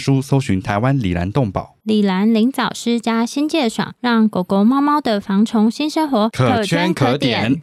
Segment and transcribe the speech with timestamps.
[0.00, 1.76] 书搜寻台湾李兰动保。
[1.82, 7.60] 李兰林藻虱加新界爽，让狗狗、猫猫的防虫新生活可圈可点。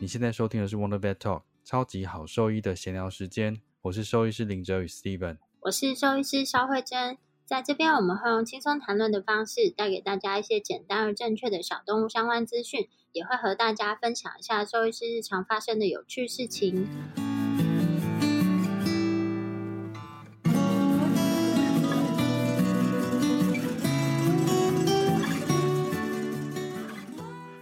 [0.00, 16.86] 你现在收听的是 Wonder Vet Talk 超级好兽医的闲聊时间，我是兽医师林哲宇 Steven，我是兽医师肖慧珍，在这边我们会用轻松谈论的方式，带给大家一些简单而正确的小动物相关资讯，也会和大家分享一下兽医师日常发生的有趣事情。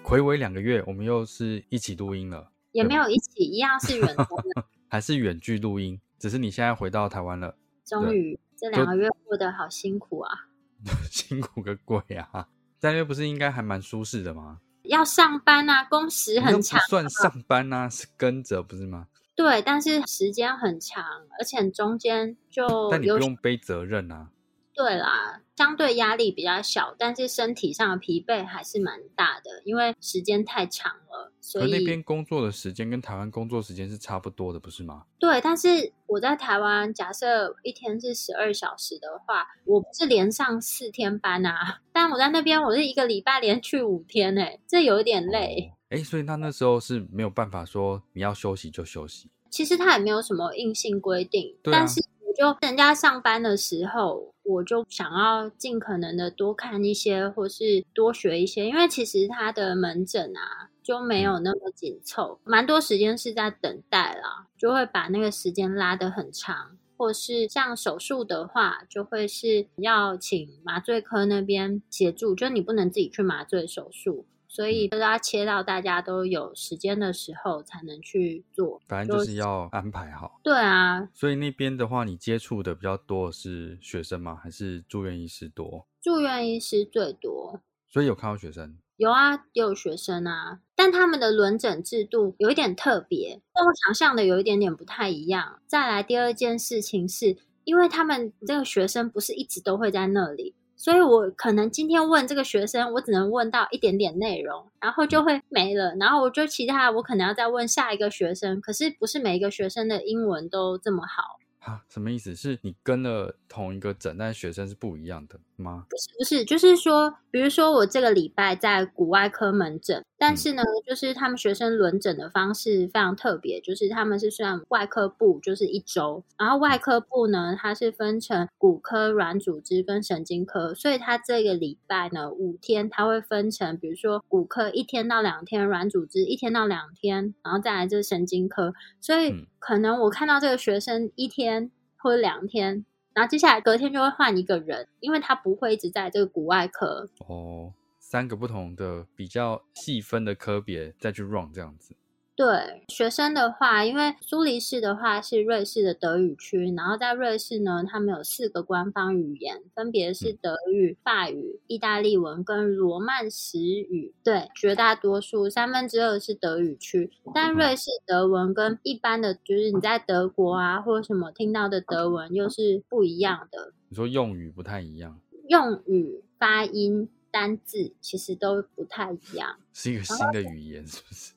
[0.03, 4.27] 回违两个月，我们又是一起录音了，也没有一起，一样是远端，
[4.89, 7.57] 还是远距录音，只是你现在回到台湾了。
[7.85, 10.49] 终于，这两个月过得好辛苦啊！
[11.11, 12.49] 辛苦个鬼啊！
[12.79, 14.61] 在那边不是应该还蛮舒适的吗？
[14.89, 19.07] 要上班啊，工时很长，算上班啊，是跟着不是吗？
[19.35, 21.05] 对，但是时间很长，
[21.39, 24.29] 而且中间就但你不用背责任啊。
[24.75, 31.33] 对啦，相对压力比较小，但是身体上的疲惫还是蛮大的，因为时间太长了。
[31.41, 35.05] 所以那边工作的时间跟台湾工作时间是差不多的，不是吗？
[35.19, 45.73] 对，但是我在台湾，假设一天是十二小时的话，我不是连上四天班啊， 但我在那边我是一个礼拜连去五天，哎，这有点累。
[45.89, 49.31] 哎，所以他那时候是没有办法说你要休息就休息。
[49.49, 52.05] 其实他也没有什么硬性规定，但是。
[52.37, 74.27] 就人家上班的时候，我就想要尽可能的多看一些，或是多学一些，因为其实他的门诊啊就没有那么紧凑，蛮多时间是在等待啦，就会把那个时间拉得很长，或是像手术的话，就会是要请麻醉科那边协助，就你不能自己去麻醉手术。
[74.57, 80.41] 所以都要切到大家都有时间的时候才能去做，反正就是要安排好。
[80.43, 84.35] 对啊，所以那边的话，你接触的比较多是学生吗？
[84.43, 85.87] 还是住院医师多？
[86.01, 87.61] 住院医师最多。
[87.87, 88.79] 所以有看到学生？
[88.97, 90.61] 有啊，也有学生啊。
[90.75, 95.61] 但他们的轮诊制度有一点特别，跟我想象的有一点点不太一样。
[95.67, 100.55] 再来第二件事情是，因为他们这个学生不是一直都会在那里。
[100.77, 105.97] 所以我可能今天问这个学生，我只能问到一点点内容，然后就会没了。
[105.99, 108.61] 然后我就其他，我可能要再问下一个学生。
[108.61, 111.83] 可是不是每一个学生的英文都这么好啊？
[111.89, 112.37] 什么意思？
[112.37, 115.87] 是你跟了同一个诊，但学生是不一样的吗？
[115.91, 120.03] 不是，不是，就是说，比如说我这个礼拜在骨外科门诊。
[120.19, 142.87] 但是呢，就是他们学生轮诊的方式非常特别，就是他们是算外科部，就是一周，然后外科部呢，它是分成骨科、软组织跟神经科，所以他这个礼拜呢五天，他会分成，比如说骨科一天到两天，软组织一天到两天，然后再来就是神经科，所以可能我看到这个学生一天或者两天，
[143.17, 147.73] 然后接下来隔天就会换一个人，因为他不会一直在这个骨外科哦。
[147.99, 151.97] 三个不同的比较细分的科别再去 run 这样子。
[152.37, 164.15] 对学生的话，因为苏黎世的话是瑞士的德语区，然后在瑞士呢，他们有四个官方语言，分别是德语、法语、意大利文跟罗曼史语。
[164.23, 173.73] 对，绝大多数三分之二是德语区，但瑞士德文跟一般的，就是你在德国啊或者什么听到的德文又是不一样的。
[173.89, 175.19] 你说用语不太一样，
[175.49, 177.09] 用语发音。
[177.29, 181.35] 单字其实都不太一样，是一个新的语言，是不是？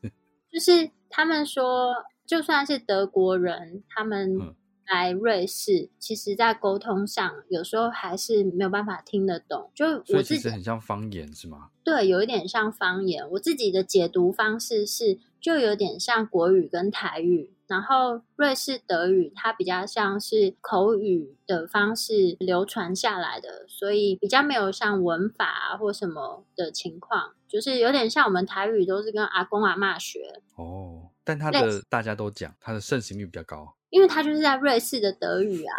[0.60, 1.94] 就是他们说，
[2.28, 4.56] 就算是德国人，他们。
[4.92, 9.70] 来瑞士，其实在沟通上有时候还是没有办法听得懂。
[9.76, 11.70] 就我自己很像方言是吗？
[11.84, 13.24] 对，有一点像方言。
[13.30, 30.42] 我自己的解读方式是，就有点像国语跟台语，然后瑞士德语它比较像是口语的方式流传下来的，所以比较没有像文法啊或什么的情况，就是有点像我们台语都是跟阿公阿嬷学。
[30.56, 33.76] 哦，但它的大家都讲，它的盛行率比较高。
[33.90, 35.76] 因为他就是在瑞士的德语啊，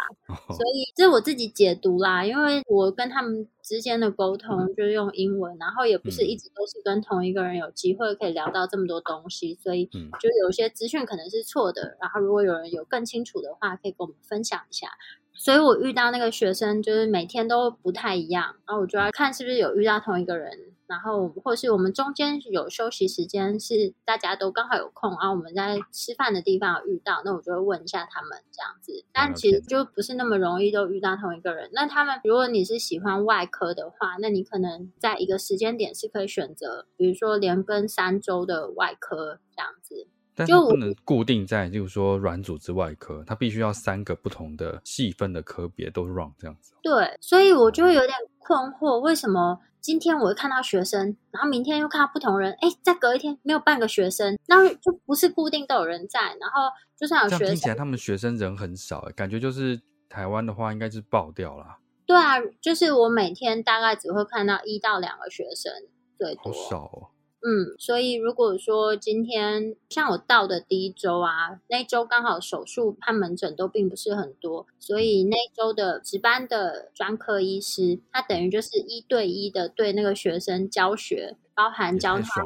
[0.47, 2.25] 所以这是我自己解读啦。
[2.25, 11.97] 因为我跟他们之间的沟通就是用英文，然后也不是一直都是跟同一个人有机会可以聊到这么多东西，所以就有些资讯可能是错的。
[12.01, 14.87] 然后如果有人有更清楚的话，可以跟我们分享一下。
[15.33, 20.51] 所以我遇到那个学生就是每天都不太一样，然后我就要看是不是有遇到同一个人。
[20.91, 29.05] 然后，或是我们中间有休息时间，是大家都刚好有空，然后我们在吃饭的地方遇到，那我就会问一下他们这样子。
[29.13, 31.69] 但其实就不是那么容易都遇到同一个人。
[31.71, 40.07] 那他们，如果你是喜欢外科的话，那你可能在一个时间点是可以选择，比如说连跟三周的外科这样子。
[40.47, 46.73] 就不能固定在，就是说软组织外科，它必须要三个不同的细分的科别都 run 这样子。
[46.81, 48.17] 对，所以我就会有点
[48.51, 49.61] 困惑，为什么？
[49.79, 56.19] 今天我会看到学生，然后明天又看到不同人，哎，再隔一天没有半个学生，那就不是固定都有人在。
[56.19, 56.69] 然后
[56.99, 61.77] 就算有学生，听起来他们学生人很少，感觉就是台湾的话应该是爆掉了。
[62.05, 65.71] 对啊，就是我每天大概只会看到一到两个学生，
[66.17, 66.51] 最多。
[66.51, 67.07] 好少哦。
[67.43, 82.45] 嗯，所以如果说今天像我到的第一周啊，那周刚好手术和门诊都并不是很多，所以那周的值班的专科医师，他等于就是一对一的对那个学生教学，包含教他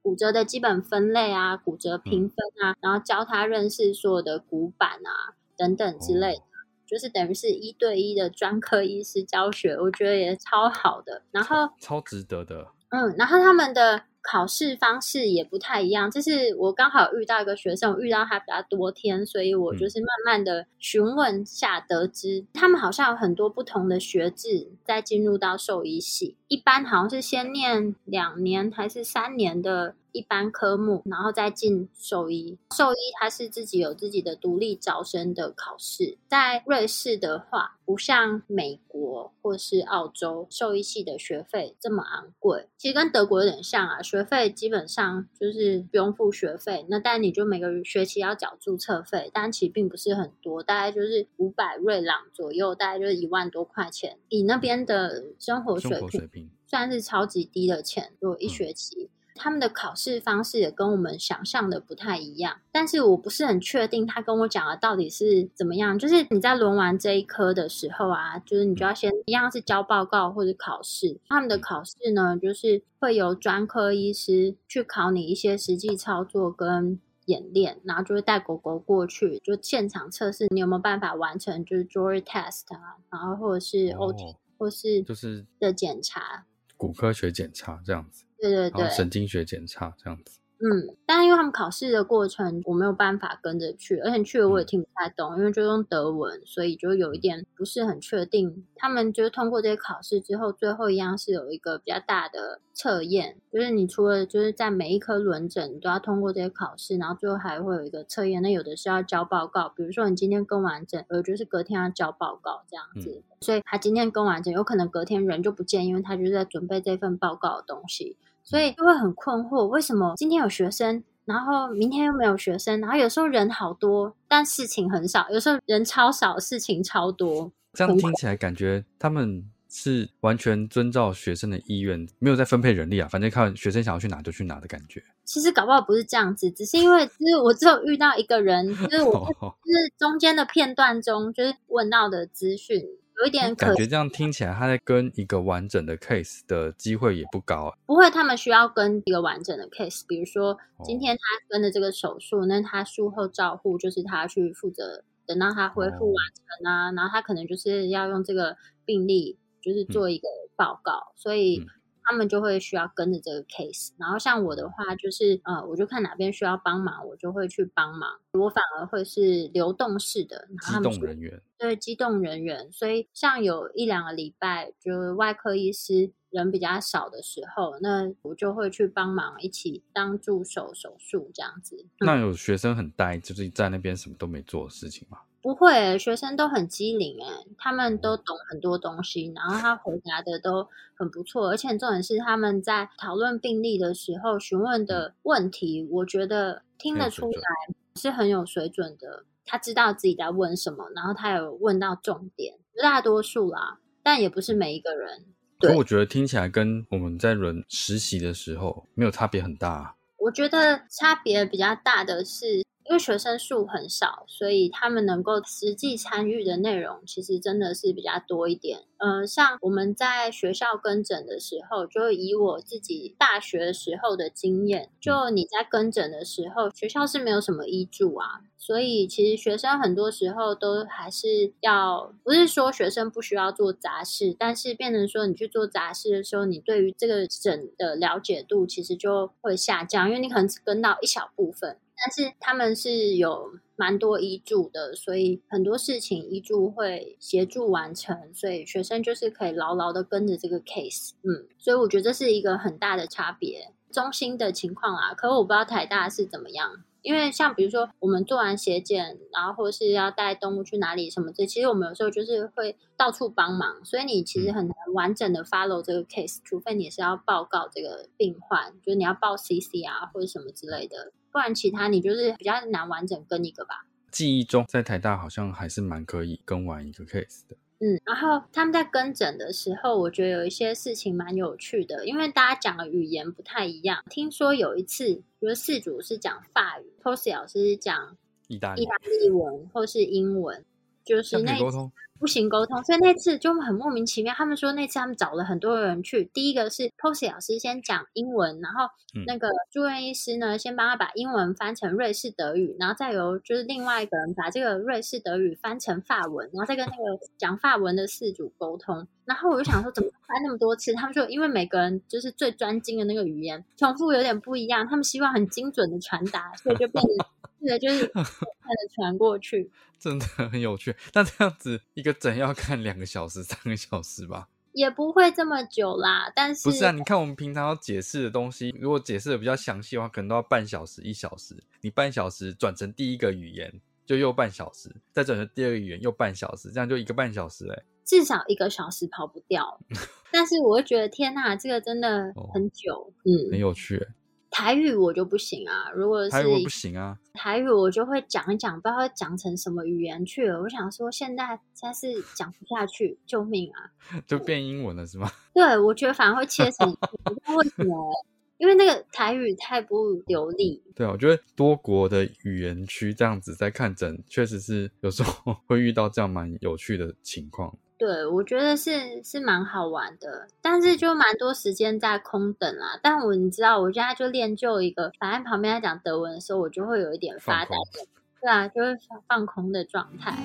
[0.00, 6.42] 骨折的基本分类啊、骨折评分啊，然后教他认识所有的骨板啊等等之类的，
[6.86, 12.68] 就是等于是一对一的专科医师教学，我觉得也超好的，然后超值得的。
[12.90, 14.04] 嗯，然后他们的。
[14.28, 29.94] 考试方式也不太一样，这是我刚好遇到一个学生，遇到他比较多天，所以我就是慢慢的询问下得知，他们好像有很多不同的学制，再进入到兽医系，一般好像是先念两年还是三年的。
[30.16, 32.58] 一般科目，然后再进兽医。
[32.74, 36.16] 兽医它是自己有自己的独立招生的考试。
[36.26, 42.68] 在瑞士的话，不像美国或是澳洲，兽医系的学费这么昂贵。
[42.76, 54.18] 其实跟德国有点像啊，学费基本上就是不用付学费，那但你就每个学期要缴注册费，但其实并不是很多，大概就是五百瑞朗左右，大概就是一万多块钱。
[54.28, 56.00] 以那边的生活水
[56.32, 59.10] 平，算是超级低的钱，如果一学期。
[59.36, 65.98] 他们的考试方式也跟我们想象的不太一样，但是我不是很确定他跟我讲的到底是怎么样。
[65.98, 71.18] 就是你在轮完这一科的时候啊，就是你就要先一样是交报告或者考试。
[71.28, 86.44] 他们的考试呢，就是会有专科医师去考你一些实际操作跟演练，然后就会带狗狗过去，就现场测试你有没有办法完成，就是 jury test 啊，然后或者是 OT 或是就是的检查，
[86.76, 88.25] 骨科学检查这样子。
[88.40, 90.38] 对对对，神经学检查这样子。
[90.58, 98.64] 嗯，但是因为他们考试的过程，我没有办法跟着去，而且去了我也听不太懂，因为就用德文，所以就有一点不是很确定。
[98.74, 108.40] 他们就是通过这些考试之后，最后一样是有一个比较大的测验，就是你除了就是在每一科轮诊你都要通过这些考试，然后最后还会有一个测验。
[108.40, 113.22] 那有的是要交报告，比如说你今天跟完诊，呃，就是隔天要交报告这样子。
[113.42, 118.16] 所以他今天跟完诊，有可能隔天人就不见，因为他就是在准备这份报告的东西。
[118.46, 122.80] 所以就会很困惑，为什么今天有学生，然后明天又没有学生？
[122.80, 127.50] 然后有时候人好多，但事情很少；有时候人超少，事情超多。
[127.72, 135.02] 这样听起来感觉他们是完全遵照学生的意愿，没有在分配人力啊，反正看学生想要去哪就去哪的感觉。
[135.24, 139.12] 其实搞不好不是这样子，只是因为就是我只有遇到一个人，就是我
[139.42, 142.80] 就是中间的片段中就是问到的资讯。
[143.20, 147.74] 有一点感觉，这样听起来，他在跟一个完整的 case 的机会也不高。
[147.86, 161.66] 不会，他们需要跟一个完整的 case，比如说今天他跟的这个手术，那他术后照护就是他去负责，等到他恢复完成啊，然后他可能就是要用这个病例，就是做一个报告，所以。
[162.06, 168.08] 他们就会需要跟着这个 case，然后像我的话，就是呃，我就看哪边需要帮忙，我就会去帮忙。
[168.32, 172.70] 我反而会是流动式的机动人员，对机动人员。
[172.72, 181.86] 所以像有一两个礼拜，就外科医师人比较少的时候，那我就会去帮忙一起当助手手术这样子。
[181.98, 185.18] 那有学生很呆，就是在那边什么都没做的事情吗？
[185.46, 199.24] 不会，学生都很机灵哎，他们都懂很多东西，然后他回答的都很不错，而且重点是他们在讨论病例的时候询问的问题，我觉得听得出来是很有水准的。
[199.44, 205.26] 他知道自己在问什么，然后他有问到重点，大多数啦，但也不是每一个人。
[205.60, 209.94] 可我觉得听起来跟我们在轮实习的时候没有差别很大。
[210.18, 212.66] 我觉得差别比较大的是。
[212.88, 218.84] 因为学生数很少，所以他们能够实际参与的内容其实真的是比较多一点。
[218.98, 241.76] 嗯，像我们在学校跟诊的时候，就以我自己大学时候的经验，就你在跟诊的时候，学校是没有什么医助啊，所以其实学生很多时候都还是要，不是说学生不需要做杂事，但是变成说你去做杂事的时候，你对于这个诊的了解度其实就会下降，因为你可能只跟到一小部分。
[241.96, 253.72] 但是他们是有蛮多医助的，所以很多事情医助会协助完成，所以学生就是可以牢牢的跟着这个 case，嗯，所以我觉得这是一个很大的差别。
[253.92, 271.12] 中心的情况啊，可我不知道台大是怎么样，因为像比如说我们做完血检，然后或是要带动物去哪里什么这，其实我们有时候就是会到处帮忙，所以你其实很难完整的 follow 这个 case，除非你是要报告这个病患，就是你要报 CC 啊或者什么之类的。
[271.36, 273.84] 不然，其他你就是比较难完整跟一个吧。
[274.10, 277.54] 记忆中，在台大好像还是蛮可以跟完一个 case 的。
[277.80, 284.02] 嗯，然后他们在跟诊的时候，我觉得有一些事情蛮有趣的，因为大家讲的语言不太一样。
[284.08, 288.16] 听说有一次，比如四组是讲法语，Posy 老师是讲
[288.48, 290.64] 意大意大利文或是英文，
[291.06, 291.90] 就是那沟通。
[292.18, 294.32] 不行沟通，所以那次就很莫名其妙。
[294.32, 298.88] 他们说那次他们找了很多人去，第一个是 Posy 老师先讲英文，然后
[299.26, 309.06] 那个住院医师呢先帮他把英文翻成瑞士德语，然后再由就是另外一个人把这个瑞士德语翻成法文，然后再跟那个讲法文的事主沟通。
[309.26, 310.94] 然后我就想说，怎么翻那么多次？
[310.94, 317.12] 他们说，因为每个人就是最专精的那个语言重复有点不一样，他们希望很精准的传达，所以就变成。
[317.58, 318.22] 对，就是快
[318.68, 320.94] 的传过去，真的 很有趣。
[321.14, 324.48] 那这样子一个诊要看两个小时、三个小时吧？
[324.72, 326.30] 也不会这么久啦。
[326.36, 326.90] 但是不是啊？
[326.92, 331.56] 你看我们平常要解释的东西，如果解释的比较详细的话，可能都要半小时、一小时。
[331.80, 337.82] 你半小时转成第一个语言，就又半小时；再转成第二个语言，又半小时，这样就一个半小时哎。
[338.04, 339.80] 至少一个小时跑不掉。
[340.30, 344.06] 但是我会觉得，天呐，这个真的很久，嗯，很有趣。
[344.50, 350.60] 台语我就不行啊，如果是台语不行啊，台语我就会讲一讲，不知道讲成什么语言去了。
[350.62, 353.90] 我想说，现在现在是讲不下去，救命啊！
[354.26, 355.30] 就变英文了是吗？
[355.52, 356.90] 对，我觉得反而会切成，
[357.24, 358.12] 不知道为什么，
[358.58, 360.82] 因为那个台语太不流利。
[360.94, 367.76] 对啊，我觉得多国的语言区这样子在看诊，确实是有时候 会遇到这样蛮有趣的情况。
[367.98, 373.00] 对，我觉得是是蛮好玩的，但是就蛮多时间在空等啦。
[373.02, 378.06] 但我你知道，我现在就练就一个，反正旁边在讲德文的时候，我就会有一点发呆的，
[378.42, 380.36] 对啊，就会放空的状态。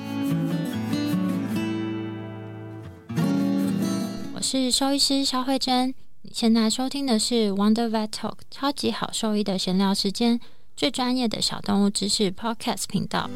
[4.34, 10.40] 我是兽医师肖慧珍，你现在收听的是 Wonder Vet Talk 超级好兽医的闲聊时间，
[10.78, 13.30] 最专业的小动物知识 Podcast 频道。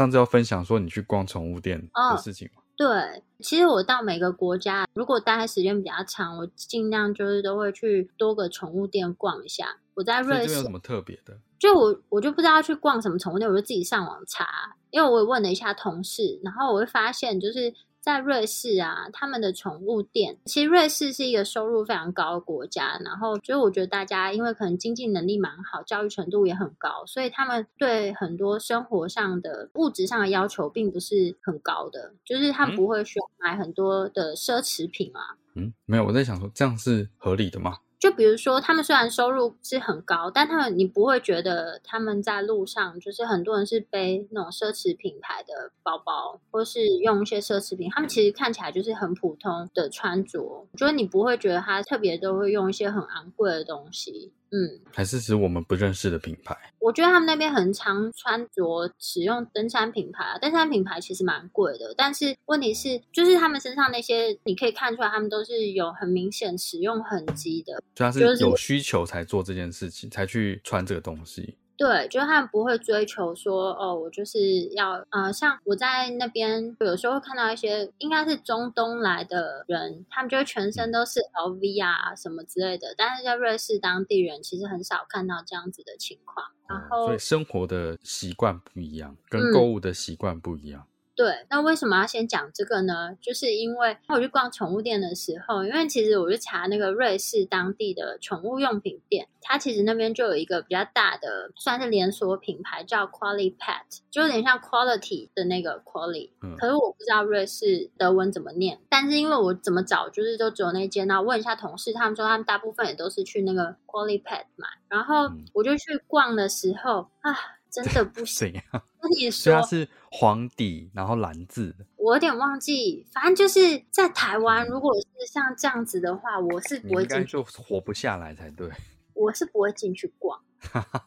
[0.00, 2.62] 上次要分享说你去逛宠物店的事情吗？
[2.74, 9.76] 对，其实我到每个国家，如果待的时间比较长，我尽量就是都会去多个宠物店逛一下。
[9.92, 11.36] 我在瑞士有什么特别的？
[11.58, 14.46] 就我我就不知道去逛什么宠物店，我就自己上网查，
[14.90, 17.74] 因为我也问了一下同事，然后我会发现就是。
[18.00, 35.36] 在瑞士啊，他们的宠物店，其实瑞士是一个收入非常高的国家，然后所以我觉得大家因为可能经济能力蛮好，教育程度也很高，所以他们对很多生活上的物质上的要求并不是很高的，就是他们不会需要买很多的奢侈品啊。
[35.54, 37.76] 嗯，没有，我在想说这样是合理的吗？
[38.00, 54.32] 就比如说，他们虽然收入是很高，但他们你不会觉得他们在路上就是很多人是背那种奢侈品牌的包包，或是用一些奢侈品，他们其实看起来就是很普通的穿着，我觉得你不会觉得他特别都会用一些很昂贵的东西。
[54.52, 56.56] 嗯，还是指我们不认识的品牌。
[56.80, 61.94] 我觉得他们那边很常穿着使用登山品牌啊，登山品牌其实蛮贵的。
[61.96, 67.80] 但是问题是，就是他们身上那些，你可以看出来，他们都是有很明显使用痕迹的。
[67.94, 71.56] 主要是有需求才做这件事情，才去穿这个东西。
[71.80, 74.38] 对，就是他们不会追求说哦，我就是
[74.74, 86.44] 要呃，像我在那边有时候会看到一些应该是中东来的人，他们就会全身都是 LV 啊什么之类的，但是在瑞士当地人其实很少看到这样子的情况。
[86.68, 90.86] 然后，所以生活的习惯不一样，跟购物的习惯不一样。
[91.20, 93.14] 对，那为什么要先讲这个呢？
[93.20, 106.30] 就是因为我去逛宠物店的时候，因为其实我去查那个瑞士当地的宠物用品店，它其实那边就有一个比较大的，算是连锁品牌，叫 Quality Pet，就有点像 Quality 的那个 Quality。
[106.42, 106.56] 嗯。
[106.56, 114.66] 可是我不知道瑞士德文怎么念，但是因为我怎么找，就是都只有那间，然后问一下同事，他们说他们大部分也都是去那个 Quality Pet 买。
[114.88, 117.36] 然后我就去逛的时候啊。
[117.70, 118.52] 真的不 行。
[119.00, 121.74] 跟你说，它是黄底，然后蓝字。
[121.96, 128.70] 我有点忘记，反正就是在台湾，如果是像这样子的话，我是不会进去，就活不下来才对。
[129.14, 130.40] 我是不会进去逛。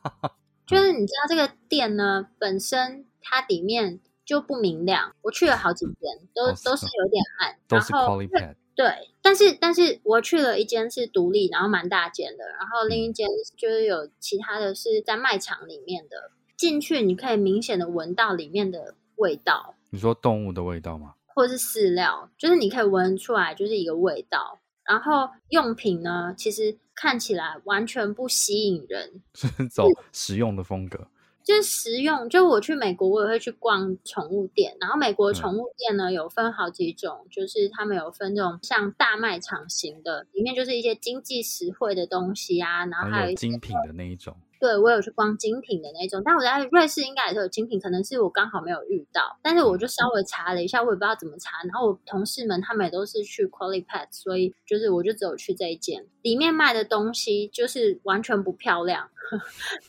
[0.65, 5.13] 就是你知道这个店呢，本身它里面就不明亮。
[5.21, 7.57] 我去了好几间，都都是有点暗。
[7.67, 8.55] 都是 quality。
[8.75, 16.31] 对，但是但是我去了一间是独立，然后蛮大间的，然后另一间就是有其他的是在卖场里面的。
[16.57, 19.75] 进去你可以明显的闻到里面的味道。
[19.89, 21.13] 你说动物的味道吗？
[21.27, 24.59] 或者是饲料，就是你可以闻出来，就是一个味道。
[24.85, 31.07] 然后用品呢，其实看起来完全不吸引人， 是走实用的风格。
[31.43, 34.77] 就是实用，就我去美国，我也会去逛宠物店。
[34.79, 44.37] 然后美国宠物店呢，有分好几种，就是他们有分这种像大卖场型的，里面就是一些经济实惠的东西啊，然后还有精品的那一种。
[44.63, 49.37] 对，我有去逛精品的那种，但我在瑞士应该也是有精品，可能是我刚好没有遇到。
[49.41, 51.57] 但是我就稍微查了一下，我也不知道怎么查。
[51.63, 59.09] 然后我同事们他们也都是去 Quality Pet，所以就是我就只有去这一间，里面卖的东西就是完全不漂亮。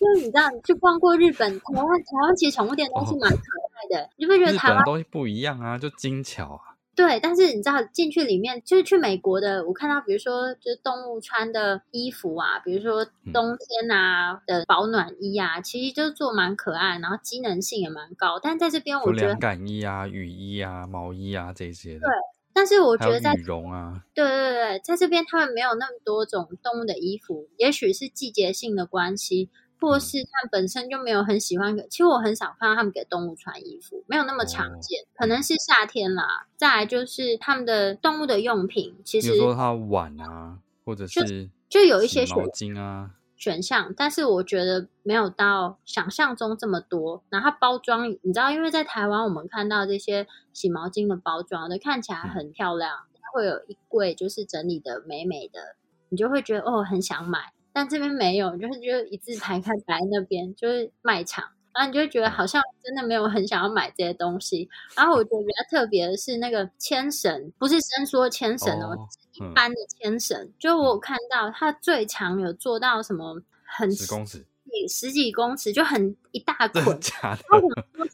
[0.01, 6.74] 因 为你知道，去逛过日本、台湾，台湾其实宠物店东西蛮可爱的，你会觉得台湾东西不一样啊，就精巧啊。
[6.97, 18.39] 对，但是你知道进去里面就是去美国的，我看到比如说就是动物穿的衣服啊，比如说冬天啊的保暖衣啊，其实就做蛮可爱，然后机能性也蛮高。
[18.41, 21.99] 但在这边我觉得凉感衣啊、雨衣啊、毛衣啊这些。
[21.99, 22.09] 对，
[22.53, 29.51] 但是我觉得在羽绒啊，对对对，在这边他们没有那么多种动物的衣服，也许是季节性的关系。
[29.85, 35.05] 或是他们本身就没有很喜欢，其实我很少看到他们给动物穿衣服，没有那么常见。
[35.15, 36.47] 可能是夏天啦。
[36.57, 47.23] 再来就是他们的动物的用品，其实比如说它碗啊，或者是就有一些毛巾啊选项，但是我觉得没有到想象中这么多。
[47.29, 53.01] 然后包装，你知道，因为在台湾我们看到这些洗毛巾的包装的看起来很漂亮，
[53.35, 55.77] 会有一柜就是整理的美美的，
[56.09, 57.53] 你就会觉得哦，很想买。
[57.75, 64.69] 但这边没有，就是觉得一字排开摆那边就是卖场，然后你就会觉得好像真的没有很想要买这些东西。
[64.95, 68.97] 然后我觉得比较特别的是那个牵绳，不是伸缩牵绳哦，
[69.33, 70.53] 一般的牵绳。
[70.57, 74.47] 就我看到它最长有做到什么很十公尺，
[74.89, 77.43] 十几公尺就很一大捆，假的，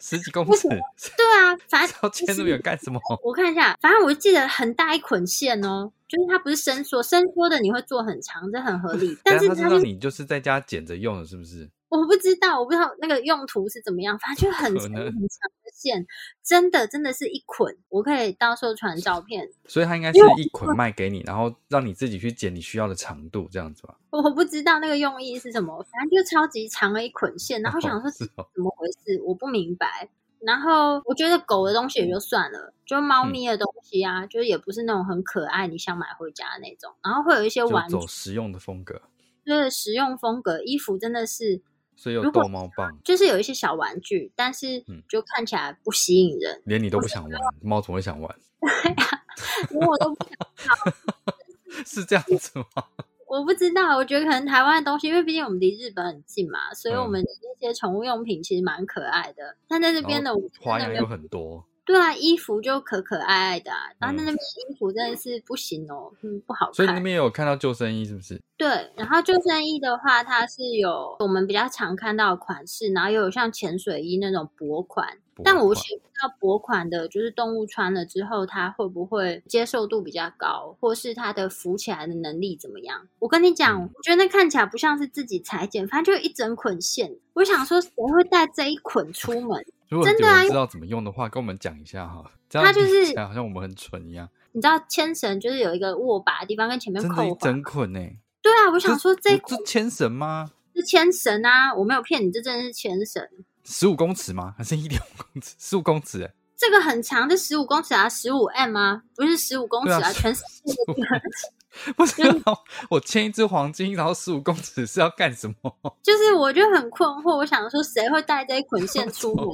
[0.01, 3.01] 十几公尺，对啊，反 正要牵那么远干什么？
[3.23, 5.93] 我看一下，反正我记得很大一捆线哦。
[6.09, 9.17] 就是它不是伸缩，伸缩的你会做很长，这很合理。
[9.23, 11.71] 但是它让你就是在家剪着用的，是不是？
[11.89, 14.19] 我不知道，我不知道那个用途是怎么样。
[14.19, 16.07] 反正就很长很长的线，
[16.43, 17.77] 真的真的是一捆。
[17.89, 19.49] 我可以到时候传照片。
[19.67, 23.97] 所以它应该是一捆卖给你，然后让你自己去剪你需要的长度，这样子吧。
[24.11, 30.09] 我不知道那个用意是什么，反正就超级长的一捆线，然后想说怎么回事，我不明白。
[30.41, 36.91] 然后我觉得狗的东西也就算了，就猫咪的东西啊，就是也不是那种很可爱，你想买回家的那种。
[37.03, 39.03] 然后会有一些玩走实用的风格，
[39.45, 41.61] 就是实用风格衣服真的是，
[42.01, 48.37] 所以有逗猫棒，就是有一些小玩具，但是就看起来不吸引人，连你都不想玩，猫怎么会想玩？
[48.59, 49.23] 对呀，
[49.69, 50.75] 连我都不想
[51.85, 52.85] 是这样子吗？
[53.29, 59.55] 我不知道，我觉得可能台湾的东西，因为毕竟我们离日本很近嘛，所以我们那些宠物用品其实蛮可爱的。
[59.69, 61.67] 但在这边的花样有很多。
[61.91, 66.75] 对啊，衣服就可可爱爱的，然后那边衣服真的是不行哦，嗯，不好看。
[66.75, 68.41] 所以那边有看到救生衣是不是？
[68.57, 75.19] 对，然后救生衣的话，它是有我们比较常看到的款式，然后又有像潜水衣那种薄款。
[75.43, 75.81] 但我不知
[76.23, 83.09] 道薄款的，就是动物穿了之后，它会不会接受度比较高，或是它的浮起来的能力怎么样？
[83.19, 87.17] 我跟你讲，我觉得那看起来不像是自己裁剪，反正就一整捆线。
[87.33, 89.65] 我想说，谁会带这一捆出门？
[90.05, 90.45] 真的啊！
[90.45, 92.25] 知道怎么用的话，跟我们讲一下哈。
[92.49, 94.29] 它就是好像我们很蠢一样。
[94.53, 98.01] 你知道牵绳就是有一个握把的地方，跟前面扣整捆呢。
[98.43, 100.51] 对啊，我想说这这牵绳吗？
[100.75, 103.23] 是就牵绳啊，我没有骗你，这真的是牵绳。
[103.65, 104.55] 十五公尺吗？
[104.57, 105.55] 还是一点五公尺？
[105.59, 112.57] 十五公尺哎，这个很长，这十五公尺啊，十五 m 啊，不是十五公尺啊啊，全世界15公尺 不是啊，
[112.89, 115.77] 我牵一只黄金，然后十五公尺是要干什么？
[116.03, 119.47] 就是我就很困惑，我想说谁会带这一捆线出门？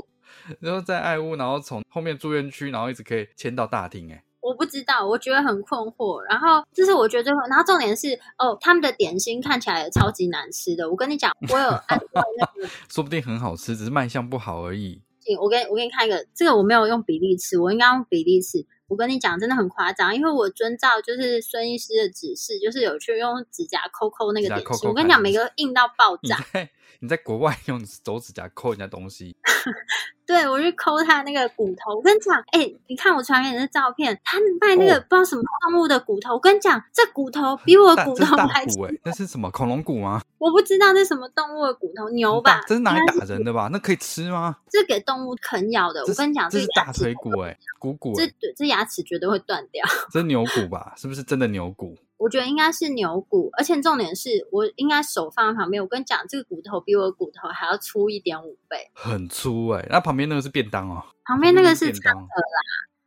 [0.60, 6.20] 然后在爱屋，然后从后面住院区，然后一直可以牵到大厅，哎，我不知道，我觉得很困惑。
[6.22, 10.88] 然后这是我觉得最困，然后重点是哦，他们的点心看起来也超级难吃的。
[10.88, 15.02] 我跟你讲，我有按照那个 说不定很好吃，只是卖相不好而已。
[15.40, 18.64] 我给我给你看一个，这个我没有用比例尺，我应该用比例尺。
[18.86, 24.88] 我跟你讲，真的很夸张，因为我遵照就是孙医师的指示，就是有去用指甲抠抠那个点心。
[24.88, 26.36] 我跟你讲，每个硬到爆你炸。
[26.96, 29.36] 在你在国外用手指甲抠人家东西，
[30.26, 31.96] 对我去抠他那个骨头。
[31.96, 36.34] 我跟你讲，哎、你看我传给你的照片，他卖那个哦不知道什么动物的骨头。
[36.34, 40.22] 我跟你讲，这骨头比我骨头还骨哎，那是什么恐龙骨吗？
[40.38, 42.60] 我不知道这是什么动物的骨头，牛吧？
[42.66, 43.68] 这是拿来打人的吧？
[43.72, 44.56] 那可以吃吗？
[44.68, 46.00] 这是给动物啃咬的。
[46.00, 49.84] 我跟你讲，这是大腿骨哎，骨骨这这牙齿绝对会断掉。
[50.10, 50.92] 这是牛骨吧？
[50.96, 51.96] 是不是真的牛骨？
[52.18, 55.82] 我觉得应该是牛骨，而且重点是我应该手放在旁边。
[55.82, 58.90] 我跟你讲，这个骨头比我的骨头还要粗一点五倍。
[58.94, 62.28] 很粗哎，那旁边那个是便当哦，旁边那个是便当，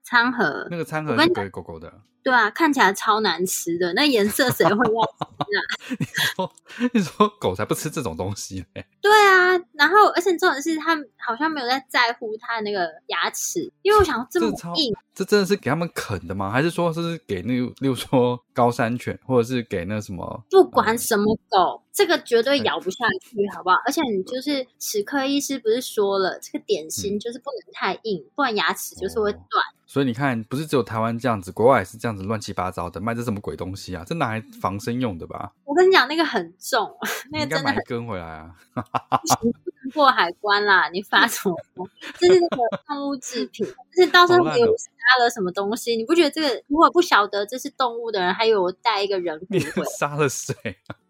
[0.09, 2.01] 餐盒，那个餐盒是给狗狗的。
[2.21, 5.23] 对啊，看起来超难吃的，那颜色谁会要吃
[5.55, 5.63] 啊？
[5.97, 6.53] 你说
[6.93, 8.85] 你说狗才不吃这种东西嘞？
[9.01, 16.51] 对啊，然后而且重点是他们好像没有在在乎它的那个牙齿，因为我想说这么硬，这真的是给他们啃的吗？
[16.51, 20.43] 还是说这是给那个，例如说高山犬，或者是给那什么？
[20.49, 23.77] 不管什么狗，这个绝对对咬不下去，好不好？
[23.85, 29.63] 而且你就是齿科医师不是说了，这个点心嗯就是不能太硬，不然牙齿就是会哦断。
[29.91, 34.03] 所以你看，不是只有台湾这样子，国外也是这样子乱七八糟的，卖这什么鬼东西啊？
[34.05, 35.51] 这拿来防身用的吧？
[35.65, 36.95] 我跟你讲，那个很重，
[37.33, 38.53] 那个真的很应该买一根回来啊！
[39.91, 40.89] 过海关啦！
[40.89, 41.89] 你发什么疯？
[42.19, 45.95] 这是那个动物制品，而且到时候给我杀了什么东西？
[45.97, 49.83] 你不觉得这个如果不晓得这是动物的人，还以为我带一个人骨？
[49.97, 50.53] 杀了谁？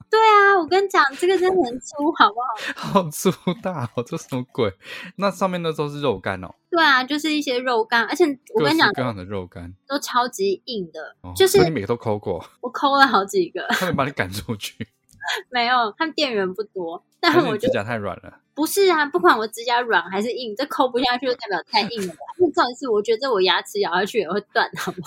[0.09, 2.47] 对啊，我跟你讲，这个真的很粗，好不好？
[3.03, 4.73] 好粗大哦，这什么鬼？
[5.17, 14.87] 那上面那都是肉干哦，对啊，就是一些肉干，而且我跟你讲，式各样的肉干，都超级硬的，哦、就是你每个都抠过，我抠了好几个，他们把你赶出去，
[15.51, 18.39] 没有，他们店员不多，但是我指甲太软了？
[18.55, 22.19] 不是啊，不管我指甲软还是硬，这抠不下去就代表太硬了吧。
[22.39, 24.97] 那 重点是，我觉得我牙齿咬下去也会断，好吗？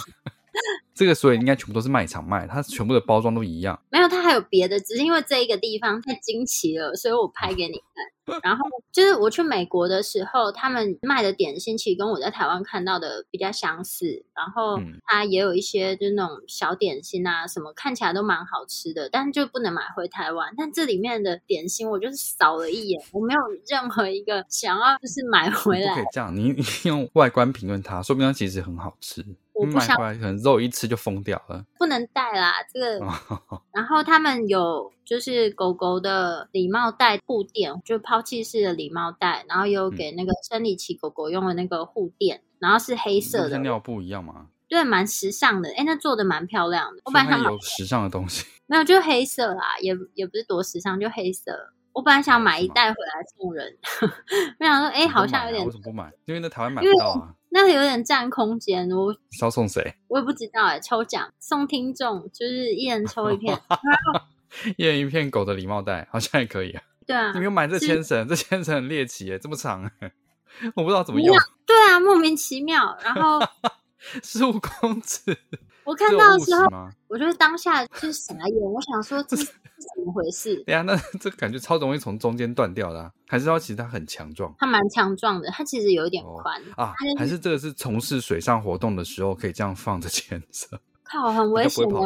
[0.94, 3.80] 这个所以应该全部都是卖场卖，它全部的包装都一样。
[3.90, 8.06] 没有，它还有别的，只是因为这一个地方太惊奇了，所以我拍给你看。
[8.42, 20.54] 然后就是我去美国的时候，他们卖的点心其实跟我在台湾看到的比较相似，然后嗯它也有一些就是那种小点心啊，什么看起来都蛮好吃的，但是就不能买回台湾。
[20.56, 26.04] 但这里面的点心我就是扫了一眼，我没有任何一个想要就是买回来不可以。
[26.12, 29.24] 这样，你你 用外观评论它，说不定它其实很好吃。
[29.54, 31.62] 我不想回来可能肉一吃就疯掉了。
[31.78, 45.70] 不能带啦，这个哦 然后他们有就是狗狗的礼帽袋护垫，就抛弃式的礼帽袋，然后有嗯给那个生理期狗狗用的那个护垫，然后是黑色的，跟尿布一样嘛，对，蛮时尚的。
[45.76, 47.02] 哎，那做的蛮漂亮的。
[47.04, 48.46] 我本来想买有时尚的东西。
[48.66, 51.72] 没有，就黑色啦，也也不是多时尚，就黑色。
[51.92, 53.76] 我本来想买一袋回来送人，
[54.58, 56.10] 我想说，哎，好像有点为什么不买？
[56.24, 57.34] 因为在台湾买不到啊。
[57.50, 59.94] 那个有点占空间，我是要送谁？
[60.08, 63.60] 我也不知道哎，抽奖送听众，就是一人抽一片。
[64.76, 66.82] 一人一片狗的礼帽袋，好像也可以啊。
[67.06, 69.90] 对啊你，没有买这是牵绳，这牵绳很猎奇耶，这么长，
[70.76, 71.36] 我不知道怎么用。
[71.66, 72.96] 对啊，莫名其妙。
[73.02, 73.40] 然后
[74.22, 75.36] 十五公尺，
[75.84, 76.66] 我看到的时候，
[77.08, 80.54] 我就是当下就是傻眼，我想说这是怎么回事？
[80.64, 87.18] 对啊，那这感觉超容易从中间断掉的、啊，还是说其实它很强壮它蛮强壮的，它其实有一点哦宽，啊它就是？
[87.18, 91.96] 还是这个是从事水上活动的时候可以这样放着牵绳，靠，很危险的、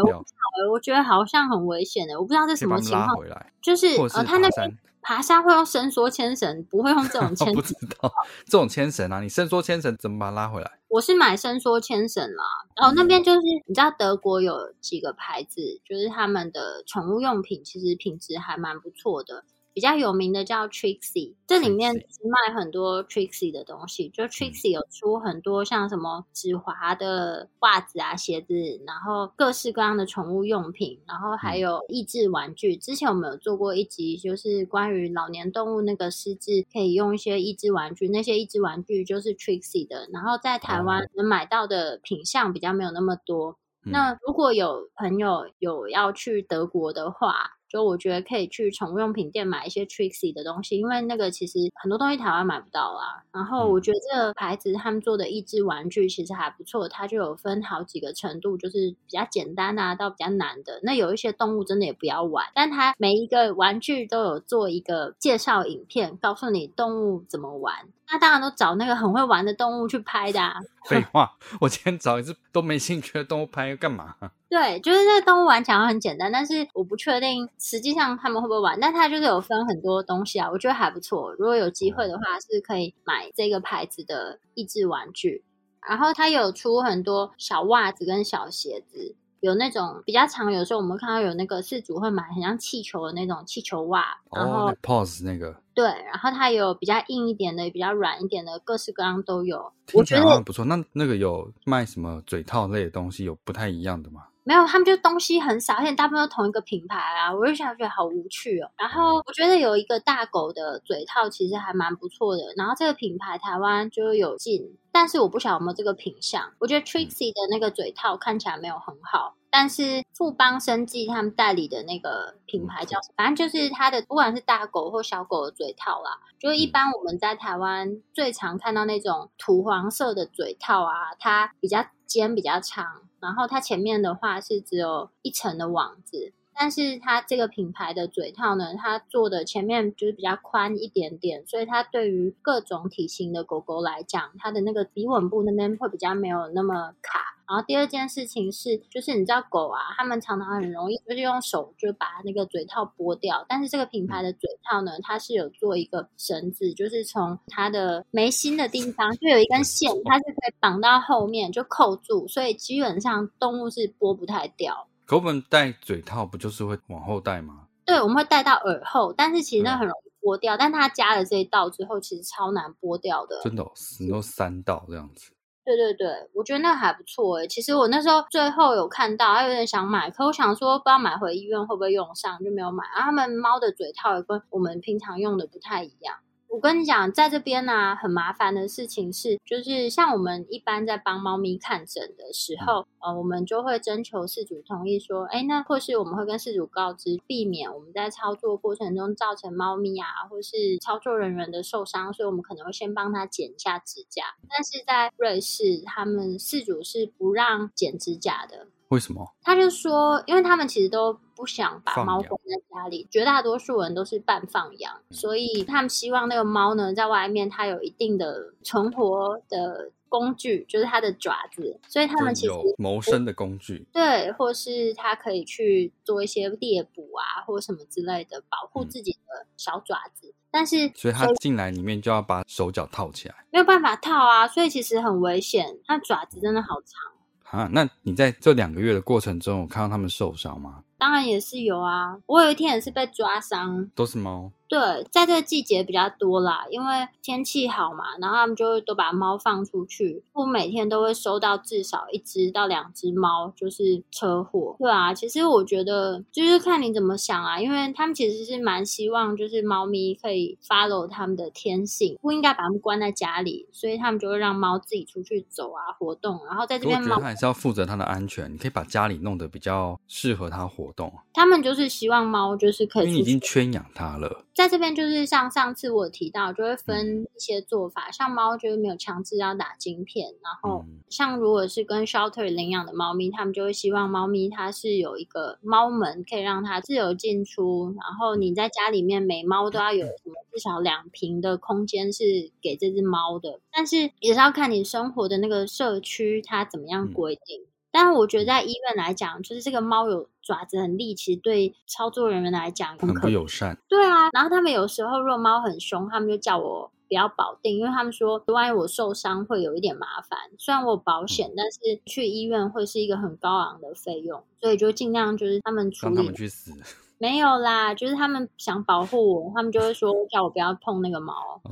[0.72, 4.78] 我觉得好像很危险的、我不知道是什么情况，回来，就是呃，他那边。
[5.08, 8.12] 爬山会用伸缩牵绳，不会用这种 牵我不知道
[8.44, 10.68] 这种牵绳啊，你伸缩牵绳怎么把它拉回来？
[10.88, 12.42] 我是买伸缩牵绳啦，
[12.74, 19.44] 然后那边就是你知道德国有几个牌子，就是他们的宠物用品其实品质还蛮不错的。
[19.76, 24.08] 比较有名的叫 Trixie，这里面卖很多 Trixie 的东西。
[24.08, 28.54] 就 Trixie 有出很多像什么纸滑的袜子啊、鞋子，
[28.86, 32.74] 然后各式各样的宠物用品，然后还有益智玩具。
[32.74, 40.08] 之前我们有做过一集，就是关于老年动物那个失智可以用一些益智玩具，那些益智玩具就是 Trixie 的。
[40.10, 43.58] 然后在台湾哦能买到的品相比较没有那么多。
[43.84, 53.24] 嗯那如果有朋友有要去德国的话，就我觉得可以去宠物用品店买一些 Trixie 的东西，因为那个其实很多东西台湾买不到啦。
[53.32, 60.80] 然后我觉得这个牌子他们做的益智玩具其实还不错，它就有分好几个程度，就是比较简单啊到比较难的。
[60.82, 67.74] 那有一些动物真的也不要玩，但它每一个玩具都有做一个介绍影片，告诉你动物怎么玩。
[68.10, 70.40] 那当然都找那个很会玩的动物去拍的。
[70.40, 70.54] 啊
[70.88, 74.14] 废话，我今天找一只都没兴趣的动物拍干嘛？
[74.48, 78.78] 对，就是那个动物玩起来很简单，但是我不确定实际上他们会不会玩。
[78.78, 81.32] 但它就是有分很多东西啊，我觉得还不错。
[81.34, 85.42] 如果有机会的话，是可以买这个牌子的益智玩具。
[85.88, 89.16] 然后它有出很多小袜子跟小鞋子。
[89.46, 99.72] 有那种比较长，有时候我们看到有那个四主会买很像气球的那种气球袜，然后 pose 那个对，然后它有比较硬一点的，比较软一点的，各式各样都有。
[99.94, 100.64] 我觉得不错。
[100.64, 104.24] 那那个有卖什么嘴套类的东西，有不太一样的吗？
[104.48, 108.70] 没有，他们就东西很少，而且大部分都同一个品牌啊，我就想觉得好无趣哦。
[108.78, 116.52] 然后我觉得有一个大狗的嘴套其实还蛮不错的，然后这个品牌台湾就有进，但是我不晓得有没有这个品相。
[116.60, 133.02] 我觉得 Trixie 的那个嘴套看起来没有很好，但是富邦生技他们代理的那个品牌叫，反正就是它的不管是大狗或小狗的嘴套啦，就是一般我们在台湾最常看到那种土黄色的嘴套啊，它比较尖比较长。
[133.20, 147.34] 然后它前面的话是只有一层的网子，但是它这个品牌的嘴套呢，它做的前面就是比较宽一点点，所以它对于各种体型的狗狗来讲，它的那个鼻吻部那边会比较没有那么卡。
[147.48, 153.44] 然后第二件事情是，就是你知道狗啊，它们常常很容易就是用手就把那个嘴套剥掉。
[153.48, 164.85] 但是这个品牌的嘴套呢，它是有做一个绳子，就是从它的眉心的地方就有一根线，它是可以绑到后面就扣住，所以基本上动物是剥不太掉。
[165.06, 167.68] 狗们戴嘴套不就是会往后戴吗？
[167.84, 170.56] 对，我们会戴到耳后，但是其实那很容易剥掉。
[170.56, 173.40] 但它加了这一道之后，其实超难剥掉的。
[173.44, 175.30] 真的，只有三道这样子。
[175.64, 177.46] 对对对，我觉得那还不错诶。
[177.46, 182.84] 其实我那时候最后有看到，还有点想买，可我想说不知道买回医院会不会用上，就没有买。
[182.92, 186.16] 然后他们猫的嘴套也跟我们平常用的不太一样。
[186.56, 204.22] 我跟你讲，在这边呢，很麻烦的事情是，就是像我们一般在帮猫咪看诊的时候，呃，我们就会征求饲主同意，说，哎，那或是我们会跟饲主告知，避免我们在操作过程中造成猫咪啊，或是操作人员的受伤，所以我们可能会先帮他剪一下指甲。
[204.48, 208.68] 但是在瑞士，他们饲主是不让剪指甲的。
[208.88, 209.34] 为什么？
[209.42, 230.32] 他就说，因为他们其实都不想把猫关在家里，绝大多数人都是半放养，所以他们希望那个猫呢，在外面它有一定的存活的工具，就是它的爪子，所以他们其实谋生的工具，对，或是它可以去做一些猎捕啊，或什么之类的，保护自己的小爪子。
[230.48, 237.12] 但是，所以它进来里面就要把手脚套起来，没有办法套啊，所以其实很危险，它爪子真的好长。
[237.50, 240.82] 啊，那你在这两个月的过程中，有看到他们受伤吗？
[240.98, 244.50] 当然也是有啊，我有一天也是被抓伤，都是猫。
[244.68, 244.78] 对，
[245.10, 250.22] 在这个季节比较多啦，因为天气好嘛，然后他们就会都把猫放出去。
[250.32, 254.76] 我每天都会收到至少一只到两只猫，就是车祸。
[254.78, 266.40] 对啊，其实我觉得就是看你怎么想啊，因为他们其实是蛮希望就是猫咪可以 follow 他们的天性，不应该把它们关在家里，所以他们就会让猫自己出去走啊，活动。
[266.46, 271.12] 然后在这边，猫还是要负责它的安全，你可以把家里弄得比较适合它活动。
[271.32, 274.44] 他们就是希望猫就是可以，因为已经圈养它了。
[274.56, 297.65] 在这边就是像上次我提到，就会分一些做法，像猫就是没有强制要打晶片，然后像如果是跟 shelter 领养的猫咪，他们就会希望猫咪它是有一个猫门，可以让它自由进出，然后你在家里面每猫都要有什么至少两平的空间是给这只猫的，但是也是要看你生活的那个社区它怎么样规定。
[297.98, 303.78] 但是我觉得在医院来讲，就是这个猫有爪子很利，其实对操作人员来讲很不友善。
[303.88, 310.38] 对啊，然后他们有时候如果猫很凶，他们就叫我不要保定，因为他们说万一我受伤会有一点麻烦。
[310.58, 316.14] 虽然我有保险，但是去医院会是一个很高昂的费用，所以就尽量就是他们处理。
[316.14, 316.72] 让他们去死。
[317.18, 321.62] 没有啦，就是他们想保护我，他们就会说叫我不要碰那个猫，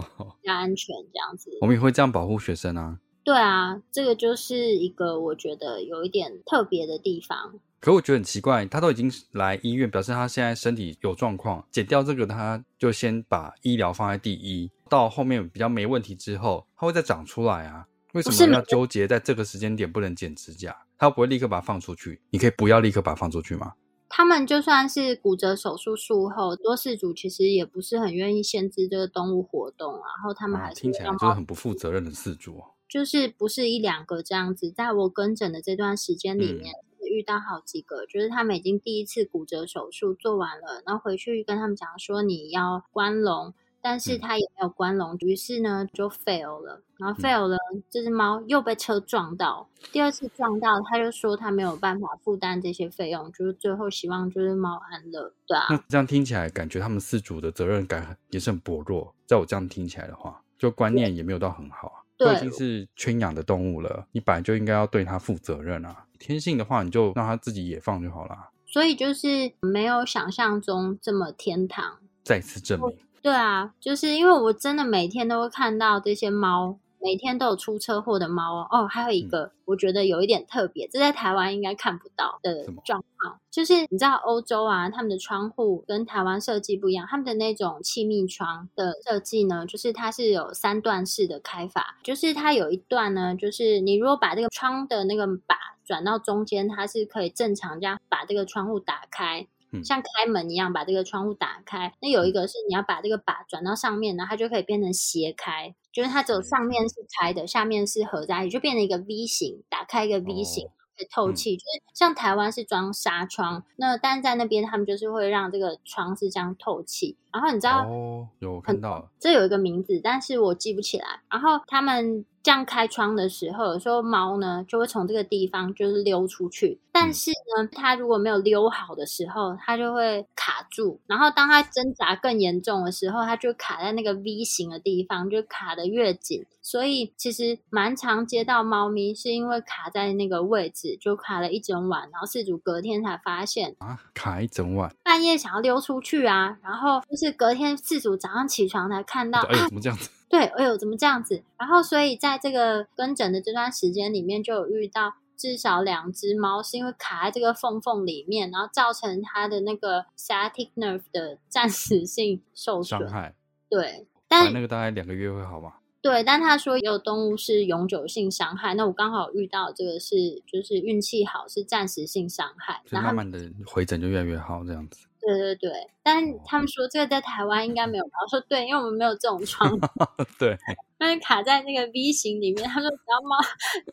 [0.40, 1.50] 要安全这样子。
[1.60, 2.98] 我们也会这样保护学生啊。
[3.24, 7.58] 对啊，这个就是一个我觉得有一点特别的地方。
[7.80, 17.86] 可我觉得很奇怪，他都已经来医院，表示他现在身体有状况，剪掉这个，他就先把医疗放在第一，到后面比较没问题之后，他会再长出来啊？
[18.12, 20.76] 为什么要纠结在这个时间点不能剪指甲？
[20.96, 22.20] 他不会立刻把它放出去？
[22.30, 23.72] 你可以不要立刻把它放出去吗？
[24.08, 32.62] 他们就算是骨折手术术后，多事主其实也不是很愿意限制这个动物活动，然后他们还是听起来就是很不负责任的事主。
[32.88, 36.74] 就是不是一两个这样子，在我跟诊的这段时间里面，
[37.10, 47.58] 遇到好几个，就是他们已经第一次骨折手术做完了，然后回去跟他们讲说你要关笼，但是他也没有关笼，于是呢就 fail 了，然后 fail 了，
[47.90, 55.66] 这只猫又被车撞到，第二次撞到，他就说他没有办法负担这些费用，就是最后希望就是猫安乐，对啊。
[55.70, 62.03] 那这样听起来，感觉他们四主的责任感也是很薄弱，在我这样听起来的话，就观念也没有到很好啊。
[62.16, 66.06] 都已经是圈养的动物了，你本来就应该要对它负责任啊。
[66.18, 68.50] 天性的话，你就让它自己野放就好了。
[68.66, 71.98] 所以就是没有想象中这么天堂。
[72.22, 76.78] 再次证明，对啊，就是因为我真的每天都会看到这些猫。
[77.04, 99.46] 每天都有出车祸的猫哦，哦，还有一个我觉得有一点特别，这在台湾应该看不到的状况，就是你知道欧洲啊，他们的窗户跟台湾设计不一样，他们的那种气密窗的设计呢，就是它是有三段式的开法，就是它有一段呢，就是你如果把这个窗的那个把转到中间，它是可以正常这样把这个窗户打开。
[99.82, 110.68] 像开门一样把这个窗户打开，那有一个是你要把这个把转到上面，然后它就可以变成斜开，就是它只有上面是开的，下面是合在一起，就变成一个 V 型，打开一个 V 型。
[111.10, 117.16] 透气就是像台湾是装纱窗，那但是在那边他们就是会让这个窗是这样透气。
[117.32, 121.18] 然后你知道哦，有看到这有一个名字，但是我记不起来。
[121.28, 131.00] 然后他们这样开窗的时候，有时候猫呢就会从这个地方就是溜出去，但是呢，它如果没有溜好的时候，它就会卡住。
[131.06, 136.44] 然后当它挣扎更严重的时候，它就卡在那个 V 型的地方，就卡的越紧。
[136.60, 150.10] 所以其实蛮常接到猫咪是因为卡在那个位置，就卡了一整晚，然后事主隔天才发现啊，卡一整晚，半夜想要溜出去啊，然后就是隔天事主早上起床才看到，哎，怎么这样子？
[150.34, 151.44] 对，哎呦，怎么这样子？
[151.56, 163.36] 然后所以在这个跟诊的这段时间里面，就有遇到至少两只猫是因为卡在这个缝缝里面，然后造成它的那个 sciatic nerve 的 暂时性受损伤害。
[163.70, 165.74] 对，但那个大概两个月会好吗？
[166.02, 175.06] 对，但他说有动物是永久性伤害，那我刚好遇到这个是就是运气好是暂时性伤害，然后慢慢的回诊就越来越好这样子。
[175.26, 175.70] 对对对，
[176.02, 179.70] 但他们说这个在台湾应该没有，然后说对，因为我们没有这种窗。
[180.38, 180.56] 对，
[180.98, 183.36] 但是卡在那个 V 型里面，他说只要猫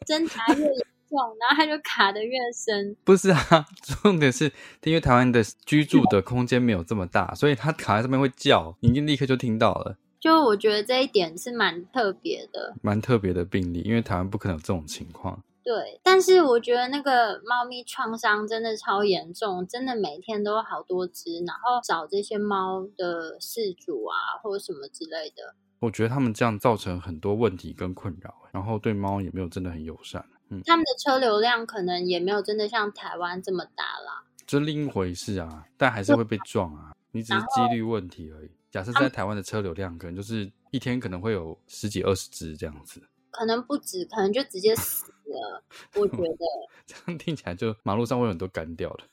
[0.06, 2.96] 挣扎越严重，然后它就卡的越深。
[3.04, 3.66] 不是啊，
[4.04, 4.52] 重点是
[4.84, 9.98] 因为台湾的居住的空间没有这么大，所以它卡在上面会叫，你就立刻就听到了。
[10.20, 15.42] 就我觉得这一点是蛮特别的，蛮特别的病例，因为台湾不可能有这种情况。
[15.64, 25.56] 对，但是我觉得那个猫咪创伤真的超严重，真的每天都有好多只，然后找这些猫的饲主啊，或者什么之类的。
[25.80, 30.24] 我觉得他们这样造成很多问题跟困扰，然后对猫也没有真的很友善。
[30.50, 34.24] 嗯，他们的车流量可能也没有真的像台湾这么大啦。
[34.46, 38.52] 这另一回事啊，但还是会被撞啊，你只是几率问题而已。
[38.72, 45.64] 假设在台湾的车流量可能就是一天可能会有十几二十只这样子，可能不止，可能就直接死了。
[45.96, 46.46] 我觉得
[46.86, 49.04] 这样听起来就马路上会有很多干掉的。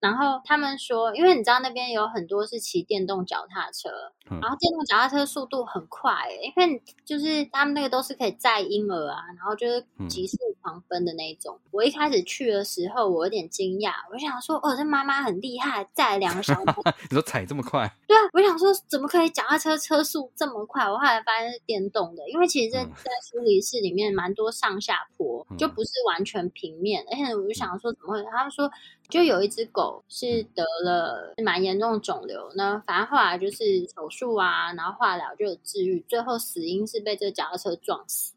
[0.00, 3.90] 然后他们说，因为你知道那边有很多是骑电动脚踏车，
[4.30, 10.36] 然后电动脚踏车速度很快，因为就是他们那个都是可以载婴儿啊，然后就是急速
[10.68, 11.58] 狂奔的那种。
[11.70, 16.94] 我一开始去的时候，我有点惊讶，我想说，哦，这妈妈很厉害，载两个小 孩。
[17.10, 17.90] 你说踩这么快？
[18.06, 20.84] 对啊，我想说，怎么可以脚踏车车速这么快？
[20.84, 27.04] 我后来发现是电动的，因为其实在在苏黎世里面蛮多上下坡，就不是完全平面。
[27.10, 28.22] 而且我就想说，怎么会？
[28.30, 28.70] 他们说。
[29.08, 38.34] 就有一只狗是得了蛮严重的肿瘤，那反正后来就是手术啊，然后化疗就有治愈，最后死因是被这个脚踏车撞死，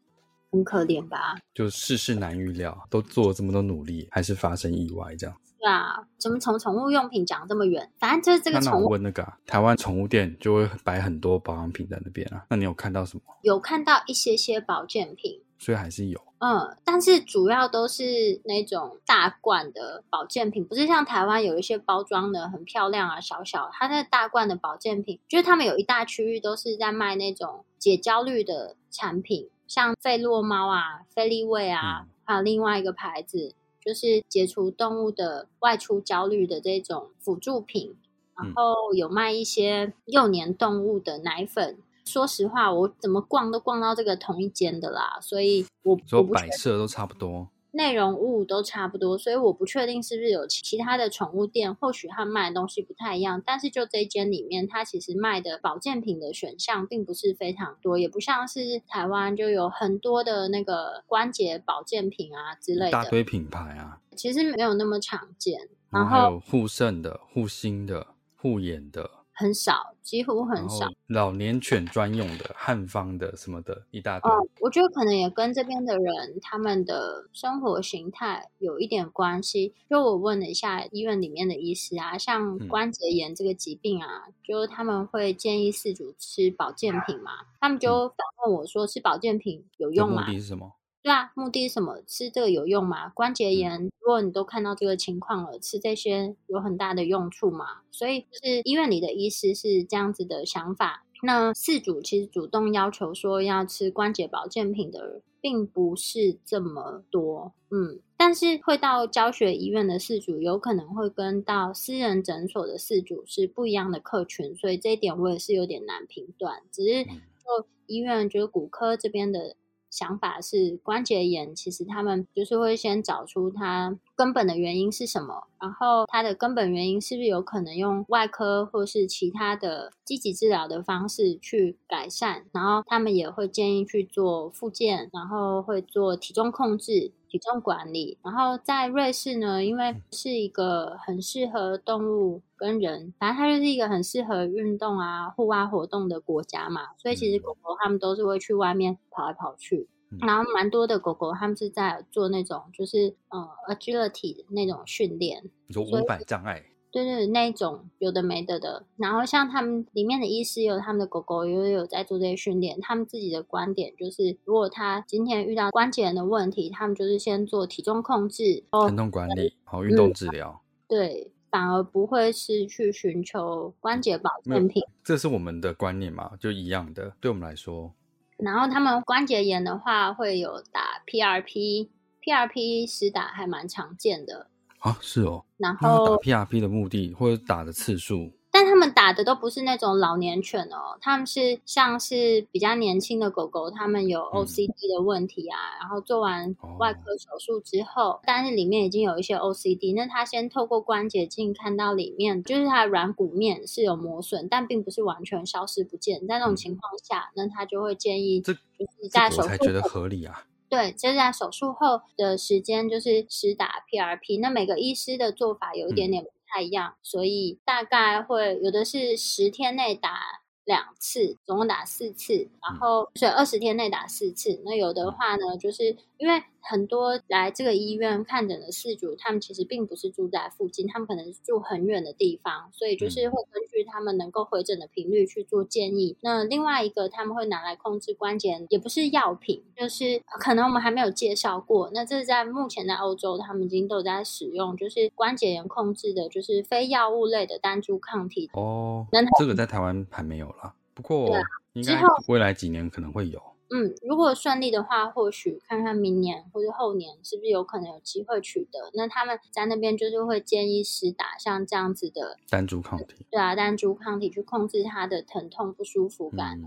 [0.52, 1.36] 很可怜吧？
[1.54, 5.54] 就世事难预料，都做了这么多努力，还是发生意外这样子。
[5.58, 7.90] 对啊，怎么从宠物用品讲这么远？
[7.98, 8.88] 反正就是这个宠物。
[8.88, 13.22] 问那个台湾宠物店就会摆很多保养品在那边啊，那你有看到什么？
[13.42, 15.42] 有看到一些些保健品。
[15.58, 37.96] 所以还是有，嗯，但是主要都是那种大罐的保健品，不是像台湾有一些包装的很漂亮啊，小小，它那大罐的保健品，就是他们有一大区域都是在卖那种解焦虑的产品，像费洛猫啊、菲利卫啊，还有另外一个牌子，就是解除动物的外出焦虑的这种辅助品，
[38.36, 41.78] 然后有卖一些幼年动物的奶粉。
[42.04, 47.48] 说实话，我怎么逛都逛到这个同一间的啦，所以我说摆设都差不多。
[47.72, 53.42] 内容物都差不多，所以我不确定是不是有其他的宠物店，或许他卖的东西不太一样。
[53.44, 65.68] 但是就这一间里面，它其实卖的保健品的选项并不是非常多，也不像是台湾就有很多的那个关节保健品啊之类的，大堆品牌啊，其实没有那么常见。
[65.90, 69.21] 然后还有护肾的、护心的、护眼的。
[69.32, 70.88] 很少，几乎很少。
[71.06, 74.30] 老年犬专用的、汉方的什么的，一大堆。
[74.30, 79.74] 哦，我觉得可能也跟这边的人他们的生活形态有一点关系。
[79.88, 87.30] 就我问了一下医院里面的医师啊，像关节炎这个疾病啊，就他们会建议饲主吃保健品嘛？
[87.60, 90.72] 他们就反问我说：“吃保健品有用吗？”目的是什么？
[91.02, 92.00] 对啊，目的是什么？
[92.06, 93.08] 吃这个有用吗？
[93.08, 97.80] 关节炎，如果你都看到这个情况了，吃这些有很大的用处嘛？
[97.90, 101.04] 所以就是医院里的医师是这样子的想法。
[101.24, 107.52] 那饲主其实主动要求说要吃关节保健品的，并不是这么多。
[107.70, 116.62] 嗯，但是会到教学医院的饲主，有可能会跟到私人诊所的饲主是不一样的客群，所以这一点我也是有点难评断。
[116.70, 119.56] 只是就医院就是骨科这边的。
[119.92, 137.10] 想法是关节炎，其实他们就是会先找出它根本的原因是什么，然后它的根本原因是不是有可能用外科或是其他的积极治疗的方式去改善，然后他们也会建议去做复健，然后会做体重控制。
[137.32, 149.88] 体重管理，然后在瑞士呢，因为是一个很适合动物跟人，反正它就是一个很适合运动啊、户外活动的国家嘛，所以其实狗狗它们都是会去外面跑来跑去，
[150.20, 156.64] 然后蛮多的狗狗它们是在做那种就是呃 agility 的那种训练，有五百障碍。
[156.90, 162.78] 对对，那种有的没的的，然后像他们里面的医师有他们的狗狗，也有在做这些训练。
[162.82, 170.60] 他们自己的观点就是，如果他今天遇到关节炎的问题，他们就是先做体重控制、疼痛管理、好运动治疗。
[170.86, 174.82] 对，反而不会是去寻求关节保健品。
[175.02, 177.94] 这是我们的观念嘛，就一样的，对我们来说。
[178.42, 184.48] 然后他们关节炎的话，会有打 PRP，PRP 实打还蛮常见的。
[184.80, 185.44] 啊，是哦。
[185.56, 208.60] 然后打 PRP 的目的或者打的次数，但他们打的都不是那种老年犬哦，他们是像是比较年轻的狗狗，他们有 OCD 的问题啊，然后做完外科手术之后，但是里面已经有一些 OCD，那他先透过关节镜看到里面，就是它的软骨面是有磨损，但并不是完全消失不见，在那种情况下，那他就会建议这就
[209.00, 210.44] 是在手术才觉得合理啊。
[210.68, 214.40] 对，就是在手术后的时间，就是施打 PRP。
[214.40, 220.42] 那每个医师的做法有一点点不太一样，所以大概会有的是十天内打。
[220.64, 224.62] 两次，总共打四次，然后所以二十天内打四次。
[224.64, 236.16] 那有的话呢，就是因为很多来这个医院看诊的事主，他们其实并不是住在附近，他们可能是住很远的地方，所以就是会根据他们能够回诊的频率去做建议。
[236.20, 241.90] 那另外一个他们会拿来控制关节，也不是药品，就是可能我们还没有介绍过。
[241.92, 248.48] 那这是在目前在欧洲，他们已经都在使用，就是关节炎控制的，就是非药物类的单株抗体。
[248.54, 250.54] 哦，那这个在台湾还没有。
[250.94, 251.34] 不过，
[251.72, 253.40] 应该未来几年可能会有。
[253.74, 258.90] 嗯，如果顺利的话，或许看看明年或者后年是不是有可能有机会取得。
[258.92, 263.24] 那他们在那边就是会建议施打像这样子的单株抗体。
[263.30, 266.60] 对啊，单株抗体去控制它的疼痛不舒服感。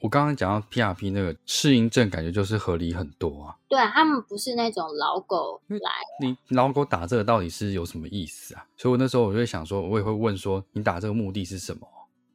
[0.00, 3.56] 我刚刚讲到 PRP 那个适应症，感觉就是合理很多啊。
[3.68, 5.90] 对啊，他们不是那种老狗来。
[6.22, 8.66] 你老狗打这个到底是有什么意思啊？
[8.78, 11.86] 所以我那时候我就会想说，我也会问说，你打这个目的是什么？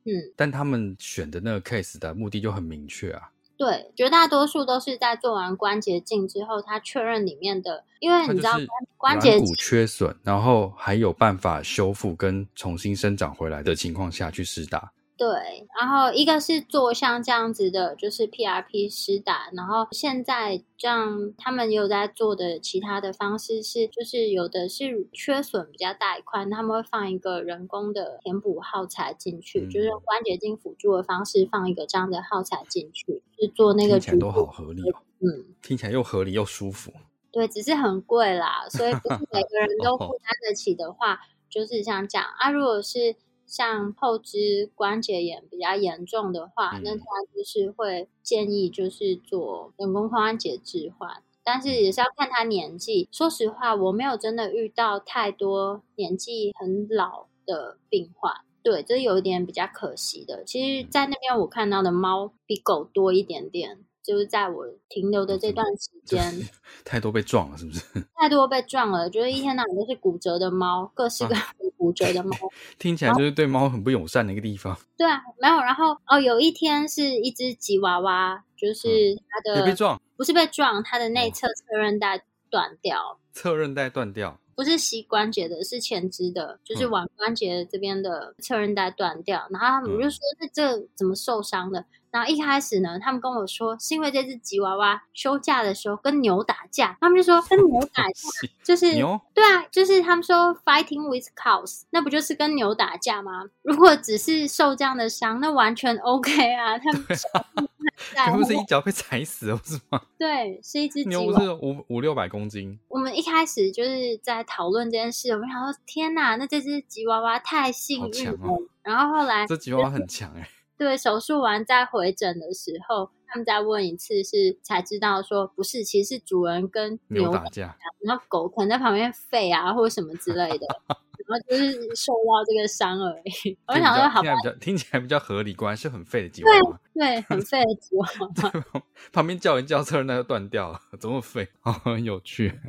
[0.03, 3.31] 嗯，但他们选的那个 case 的目的就很明确啊。
[3.61, 8.53] 对，绝大多数都是在做完关节镜之后，他确认里面的，因为你知道
[8.97, 14.91] 关节骨缺损，然后还有办法修复跟重新生长回来的情况下去施打。
[15.17, 33.99] 对，然后一个是做像这样子的，就是 PRP 施打，然后现在这样他们也有在做的其他的方式是，就是有的是缺损比较大一块，他们会放一个人工的填补耗材进去，就是用关节镜辅助的方式放一个这样的耗材进去，是做那个。
[33.99, 35.01] 听起来都好合理哦。
[35.19, 36.91] 嗯，听起来又合理又舒服。
[37.31, 42.49] 对，只是很贵啦，所以不是每个人都 负担得起的话，就是像这样啊。
[42.49, 43.15] 如果是
[43.51, 47.03] 像后肢关节炎比较严重的话，那他
[47.35, 53.09] 就是会建议就是做人工髋关节置换，但是也是要看他年纪。
[53.11, 58.33] 说实话，我没有真的遇到太多年纪很老的病患，
[58.63, 60.45] 对，这有一点比较可惜的。
[60.45, 66.47] 其实，在那边我看到的猫比狗多一点点，就是在我停留的这段时间，
[66.85, 67.81] 太多被撞了，是不是？
[68.15, 72.37] 太多被撞了，就是一天到晚都是骨折的猫，各式各样的骨折的猫。
[72.77, 74.77] 听起来就是对猫很不友善的一个地方。
[74.95, 75.55] 对啊，没有。
[75.57, 84.39] 然后哦，有一天是一只吉娃娃，就是它的被撞，不是被撞，它的内侧侧韧带断掉，侧韧带断掉。
[84.53, 89.47] 不是膝关节的，是前肢的，就是腕关节这边的侧韧带断掉。
[89.49, 98.11] 然后他们就说：“那这怎么受伤的？”然后一开始呢，他们跟我说是因为这只吉娃娃休假的时候跟牛打架，他们就说跟牛打架
[98.63, 103.45] 就是牛，对啊，就是他们说 fighting with cows，那不就是跟牛打架吗？
[103.61, 106.77] 如果只是受这样的伤，那完全 OK 啊。
[106.77, 107.03] 他们
[108.37, 110.01] 不是一脚被踩死了是吗？
[110.17, 112.77] 对，是一只 牛，不是五五六百公斤。
[112.89, 118.37] 我们一开始就是在讨论这件事，我们想说天哪，那这只吉娃娃太幸运了。
[118.83, 120.49] 然后后来这吉娃娃很强哎。
[120.81, 130.65] 对，手术完再回诊的时候，他们再问一次，是才知道说不是，其实是主人跟牛打架，然后狗可能在旁边吠啊，或者什么之类的，
[131.27, 133.55] 然后就是受到这个伤而已。
[133.67, 134.23] 我想说，好，
[134.59, 138.83] 听起来比较合理，果然是很废的吉娃娃，对，很废的吉娃娃。
[139.13, 141.47] 旁边叫人叫车，那就断掉了，怎么废？
[141.61, 142.59] 哦，很有趣。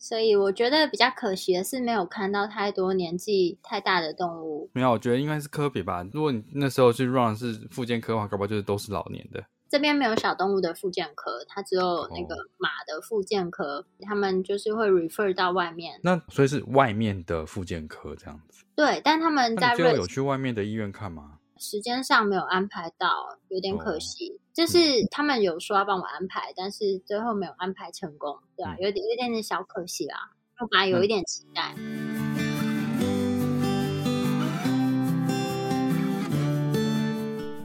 [0.00, 4.70] 所以我觉得比较可惜的是，没有看到太多年纪太大的动物。
[4.72, 6.02] 没有，我觉得应该是科比吧。
[6.12, 9.44] 如果你那时候去 run 是附件科的话，搞不好就是都是老年的。
[9.68, 16.00] 这边没有小动物的附件科，它只有那个马的附件科，他们就是会 refer 到外面。
[16.02, 18.64] 那所以是外面的附件科这样子。
[18.74, 21.36] 对，但他们在最后有去外面的医院看吗？
[21.58, 24.40] 时间上没有安排到，有点可惜。
[24.60, 24.78] 就是
[25.10, 28.76] 他们有说要帮我安排，但是最后没有安排成功，对吧？
[28.78, 30.32] 有点有点点小可惜啦。
[30.58, 31.74] 我本来有一点期待。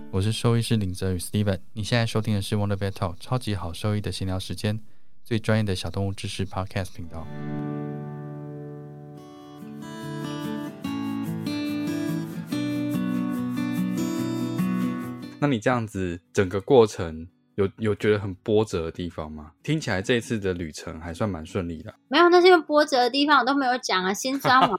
[0.10, 4.80] 我是兽医师林泽宇 Steven，你现在收听的是 Wonder Vet Talk 超级好兽医的闲聊时间，
[5.22, 7.28] 最专业的小动物知识 Podcast 频道。
[15.46, 19.52] 那你这样子整个过程有有觉得很波折的地方吗？
[19.62, 21.94] 听起来这次的旅程还算蛮顺利的。
[22.08, 24.76] 没有那些波折的地方我都没有讲啊，心酸嘛。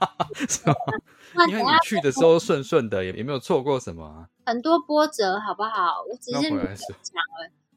[1.49, 4.27] 因为你去的时候顺顺的，也也没有错过什么啊。
[4.45, 6.03] 很多波折好不好？
[6.11, 6.59] 我只是讲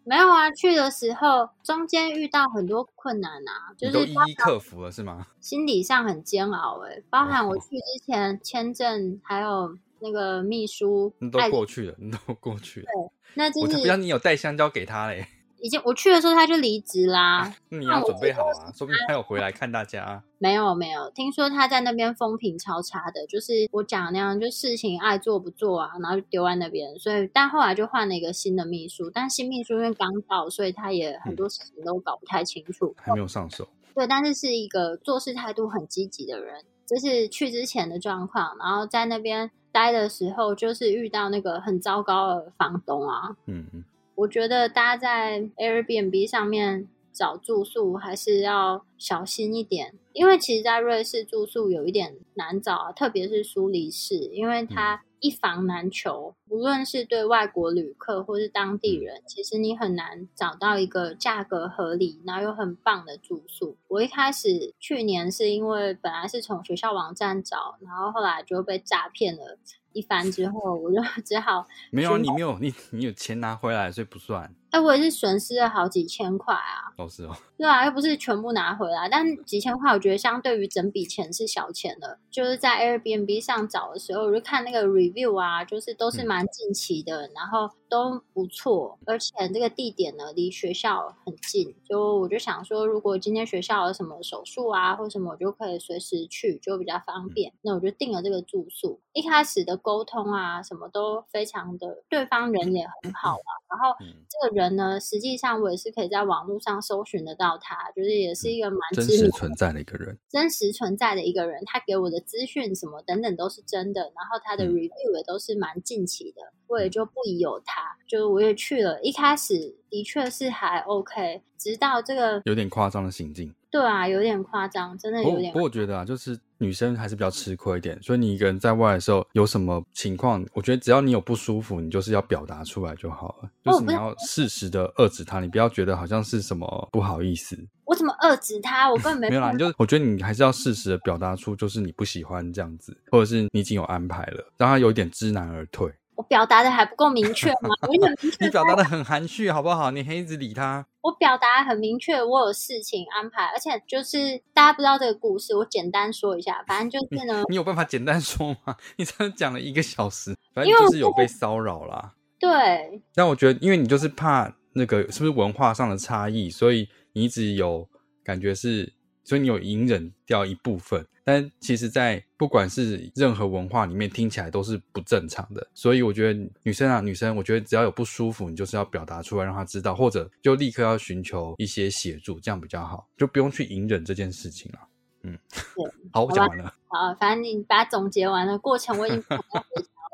[0.04, 5.28] 没有啊，去的时候中间遇到很多困难啊，就是一一克服了是吗？
[5.40, 9.78] 心理上很煎熬哎，包含我去之前签证还有。
[10.02, 12.86] 那个秘书，你都过去了，你都过去了。
[12.86, 15.26] 对，那就是不让你有带香蕉给他嘞。
[15.62, 17.54] 已经我去的时候他就离职啦。
[17.68, 20.24] 你要准备好啊，说不定他有回来看大家。
[20.40, 26.98] 没有没有，听说他在那边风评超差的，就是我讲那样，就事情爱做不做啊，然后就丢在那边。
[26.98, 33.68] 所以，但后来就换了一个新的秘书，但新秘书因为刚到，所以他也很多事情都搞不太清楚，还没有上手。
[33.94, 36.64] 对，但是是一个做事态度很积极的人。
[36.90, 39.52] 这是去之前的状况，然后在那边。
[39.72, 43.38] 待的时候就是遇到那个很糟糕的房东啊。
[43.46, 43.84] 嗯嗯，
[44.16, 55.04] 我觉得大家在 Airbnb 上面找住宿还是要小心一点，因为其实，在瑞士住宿有一点难找啊，特别是苏黎世，因为它。
[55.20, 63.78] 一房难求，无论是对外国旅客或是当地人，其实你很难找到一个价格合理，然后又很棒的住宿。
[63.88, 69.58] 我一开始去年是因为本来是从学校网站找，然后后来就被诈骗了
[69.94, 74.56] 一番之后，我就 只好没有你没有你你有钱拿回来，所以不算。
[74.72, 76.94] 哎，我也是损失了好几千块啊！
[76.96, 82.20] 都是哦， 对啊，又不是全部拿回来，但几千块，我觉得相对于整笔钱是小钱了。
[82.30, 97.52] 就是在 Airbnb 上找的时候，我就看那个 review 啊，就是都是蛮近期的，然后都不错，而且这个地点呢离学校很近，就我就想说，如果今天学校有什么手术啊或什么，我就可以随时去，就比较方便。
[97.64, 103.98] 那我就定了这个住宿，一开始的沟通啊，什么都非常的，对方人也很好啊，然后
[104.30, 104.60] 这个人。
[104.60, 105.00] 人呢？
[105.00, 111.64] 实际上我也是可以在网络上搜寻得到他，就是也是一个蛮真实存在的一个人，真实存在的一个人。
[111.66, 117.79] 他给我的资讯什么等等都是真的，然后他的 review 也都是蛮近期的，我也就不疑有他。
[118.08, 123.54] 就我也去了，一开始的确是还 OK，直到这个有点夸张的行径。
[123.72, 125.54] 对啊，有点夸张，真的有点。
[125.54, 137.56] 不过我觉得啊，就是女生还是比较吃亏一点，所以你一个人在外的时候有什么情况，我觉得只要你有不舒服，你就是要表达出来就好了，就是你要适时的遏制他，你不要觉得好像是什么不好意思。
[137.86, 138.92] 我怎么遏制他？
[138.92, 145.94] 我根本 没没有啦，你就我觉得你还是要适时的表达出，就是你不喜欢这样子，或者是你已经有安排了，让他有点知难而退。
[146.20, 147.70] 我表达的还不够明确吗？
[147.70, 149.90] 我很明确， 你表达的很含蓄，好不好？
[149.92, 150.86] 你还一直理他。
[151.00, 156.62] 我表达很明确，我有事情安排，而且就是大家不知道这个故事，我简单说一下。
[156.68, 158.76] 反正就是呢，你有办法简单说吗？
[159.00, 162.16] 你才讲了一个小时，反正就是有被骚扰啦。
[162.38, 163.02] 对。
[163.16, 167.88] 但我觉得，因为你就是怕那个是不是文化上的差异，所以你一直有
[168.26, 168.92] 感觉是。
[169.30, 175.68] 所以你有隐忍掉一部分，但其实，在不管是任何文化里面，听起来都是不正常的。
[175.76, 184.80] 所以我觉得女生啊，女生，我觉得只要有不舒服，你就是要表达出来，让她知道，或者就立刻要寻求一些协助，这样比较好，就不用去隐忍这件事情了。
[185.22, 185.38] 嗯，
[186.12, 186.74] 好，我讲完了。
[186.88, 189.24] 好，反正你把它总结完了，过程我已经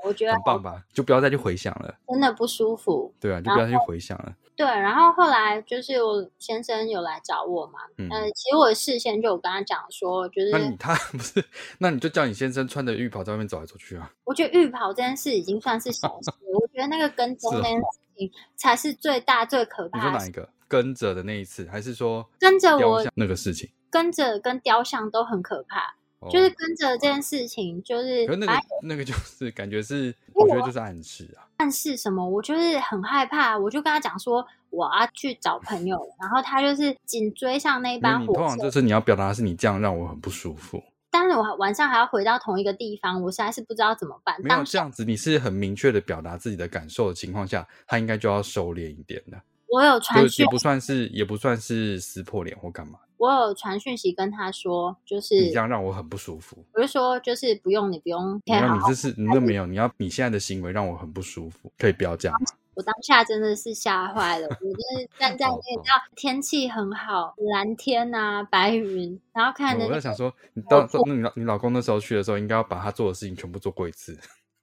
[0.05, 1.93] 我觉得很棒吧，就不要再去回想了。
[2.07, 3.13] 真的不舒服。
[3.19, 4.33] 对啊，就不要再去回想了。
[4.55, 11.43] 对，然后后来就是我先生有来找我嘛，嗯，其实我事先就有跟他讲说，就是那你他不是，
[11.79, 14.09] 那你就叫你先生穿着浴袍在外面走来走去啊。
[14.23, 17.85] 我觉得浴袍这件事已经算是小事，我觉得那个跟踪那件事
[18.15, 19.97] 情才是最大最可怕。
[19.97, 23.69] 你说哪一个跟着的那一次，还是说跟着我那个事情？
[23.89, 25.95] 跟着跟雕像都很可怕。
[26.29, 28.53] 就是跟着这件事情，就是可那个
[28.83, 31.47] 那个就是感觉是，我觉得就是暗示啊。
[31.57, 32.27] 暗示什么？
[32.27, 38.39] 我就是很害怕，我就跟他讲说我要去找朋友，然后他就是紧追上那班火车。
[38.39, 40.83] 通常就是你要表达的是你这样让我很不舒服。
[41.09, 44.35] 但是我晚上还要回到同一个地方，我实在是不知道怎么办。
[44.43, 49.41] 没有这样子，你是很明确的表达自己的感受的情况下，他应该就要收敛一点的。
[49.69, 52.99] 我有传讯，也不算是也不算是撕破脸或干嘛。
[53.17, 56.63] 我有传讯息跟他说，就是你这样让我很不舒服。
[56.73, 58.41] 我就说，就是不用你不用。
[58.45, 62.47] 那你这是你都没有，你要你现在的行为让我很不舒服，可以不要这样吗？
[62.75, 69.85] 我当下真的是吓坏了，我就是站 在那个叫天气很好，蓝天啊，白云，然后看着。
[69.85, 74.17] 我在想说，你到那你老你老公那时候去的时候，应该要把他做的事情全部做过一次。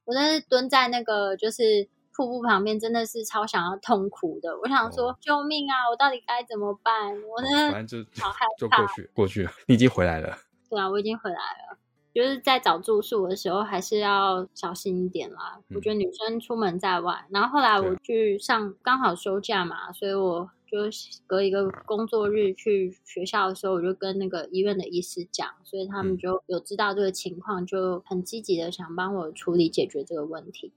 [0.05, 1.89] 我那是蹲在那个就是。
[2.15, 5.89] 瀑布旁边真的是超想要痛苦的，我想说救命啊！
[5.91, 7.15] 我到底该怎么办？
[7.23, 8.57] 我呢，反正就好害怕。
[8.59, 10.37] 就过去，过去了，你已经回来了。
[10.69, 11.79] 对啊，我已经回来了。
[12.15, 15.59] 就是在找住宿的时候，还是要小心一点啦。
[15.75, 20.79] 我觉得女生出门在外，然后后来我去上，刚好休假嘛，所以我就
[21.27, 30.71] 隔一个工作日去学校的时候，我就跟那个医院的医师讲，所以他们就有知道这个情况，就很积极的想帮我处理解决这个问题。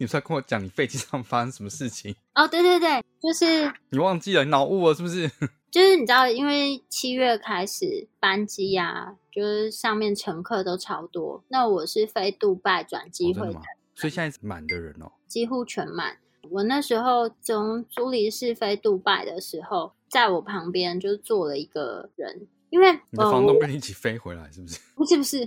[0.00, 2.16] 你在跟我讲你飞机上发生什么事情？
[2.34, 5.30] 哦，对对对，就是你忘记了，你脑雾了是不是？
[5.70, 11.44] 就是你知道，因为七月开始班机呀，就是上面乘客都超多。
[11.48, 13.60] 那我是飞杜拜转机回来，
[13.94, 16.16] 所以现在是满的人哦，几乎全满。
[16.48, 22.48] 我那时候从苏黎世飞杜拜的时候，在我旁边就坐了一个人。
[22.70, 24.78] 因为你的房东跟你一起飞回来，是不是？
[24.96, 25.40] 不是不是，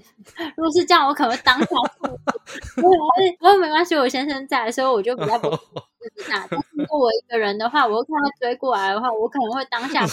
[0.56, 2.90] 如果是这样，我可能会当下不不
[3.40, 5.50] 过没关系，我先生在，所以我就比较不
[6.16, 6.46] 自大。
[6.50, 10.06] 但如果我一个人的话，我看他追过来的话，我可能会当下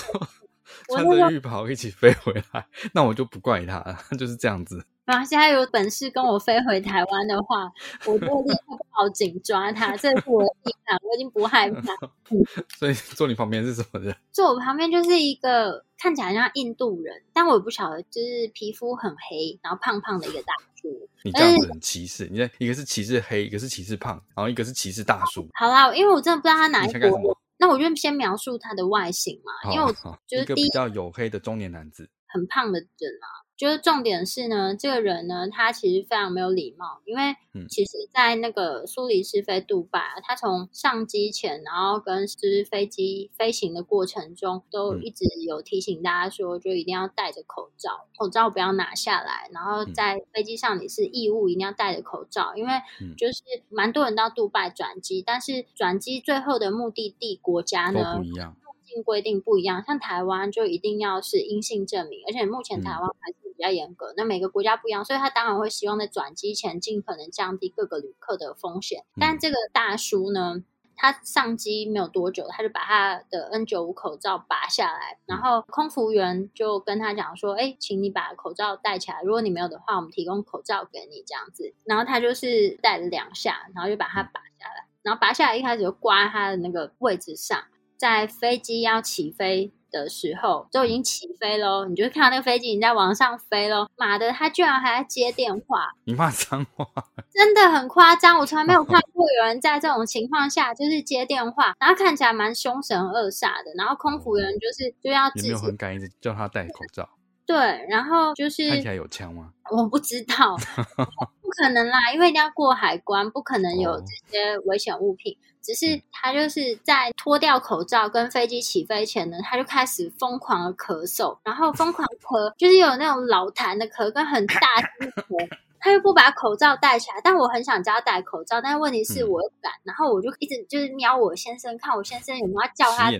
[0.88, 4.84] 穿着浴袍一起飞回来，那我就不怪他了，就是这样子。
[5.10, 5.24] 啊！
[5.24, 7.70] 现在有本事跟我飞回台湾的话，
[8.06, 9.96] 我就立刻报警抓他。
[9.96, 11.94] 这是我的地盘，我已经不害怕。
[12.78, 14.14] 所以坐你旁边是什么人？
[14.30, 21.08] 坐我旁边就是一个看起来像印度人，但我也不晓得，就是皮肤很黑，然后胖胖的一个大叔。
[21.22, 25.46] 你这样子很歧视，你看一个是歧视黑，一个是歧视胖，然后一个是歧视大叔。
[25.54, 29.72] 好啦，因为我真的不知道他哪一国，那我就先描述他的外形嘛。
[29.72, 29.92] 因为我
[30.26, 32.88] 就是一个比较黝黑的中年男子，很胖的人
[33.20, 33.28] 啊。
[33.60, 37.36] 就是重点是呢，这个人呢，他其实非常没有礼貌，因为
[37.68, 52.72] 其实，在那个苏黎世飞杜拜，他从上机前，然后跟就是飞机飞行的过程中，都一直有提醒大家说，就一定要戴着口罩，口罩不要拿下来，然后在飞机上你是义务一定要戴着口罩，因为
[53.18, 63.49] 就是蛮多人到杜拜转机，但是转机最后的目的地国家呢不一样，入境规定不一样，像台湾就一定要是阴性证明，而且目前台湾还是。
[63.60, 69.04] 比较严格，那每个国家不一样，所以他当然会希望在转机前尽可能降低各个旅客的风险。
[69.20, 70.64] 但这个大叔呢，
[70.96, 87.62] 他上机没有多久，他就把他的 N 九五口罩拔下来，然后空服员就跟他讲说：“哎，请你把口罩戴起来，如果你没有的话，我们提供口罩给你。”这样子，然后他就是戴了两下，然后就把它拔下来，然后拔下来一开始就挂在他的那个位置上，
[87.98, 89.70] 在飞机要起飞。
[89.90, 93.88] 的时候都已经起飞喽，你就看到那个飞机已经在往上飞喽。
[93.96, 95.88] 妈的，他居然还在接电话！
[96.04, 96.86] 你骂脏话，
[97.32, 98.38] 真的很夸张。
[98.38, 103.72] 我从来没有看过有人在这种情况下就是接电话，然后看起来蛮凶神恶煞的。
[103.76, 107.08] 然后空服员就是就要有没有很敢一直叫他戴口罩？
[107.46, 107.56] 对，
[107.88, 109.50] 然后就是看起来有枪吗？
[109.72, 110.56] 我不知道。
[111.50, 115.36] 不可能啦，因为一定要过海关，不可能有哦这些危险物品。
[115.60, 125.48] 只是他就是在脱掉口罩跟飞机起飞前呢，他就开始疯狂的咳嗽，然后疯狂咳，就是有那种老痰的咳跟很大声的咳。
[125.80, 133.18] 他又不把口罩戴起来，但我很想叫他戴口罩，但是问题是嗯我又不敢，然后我就一直就是瞄我先生，看我先生有没有要叫他戴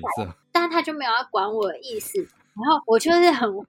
[0.53, 2.29] 但是他就没有要管我的意思。
[2.61, 3.67] 然后我就是很慌，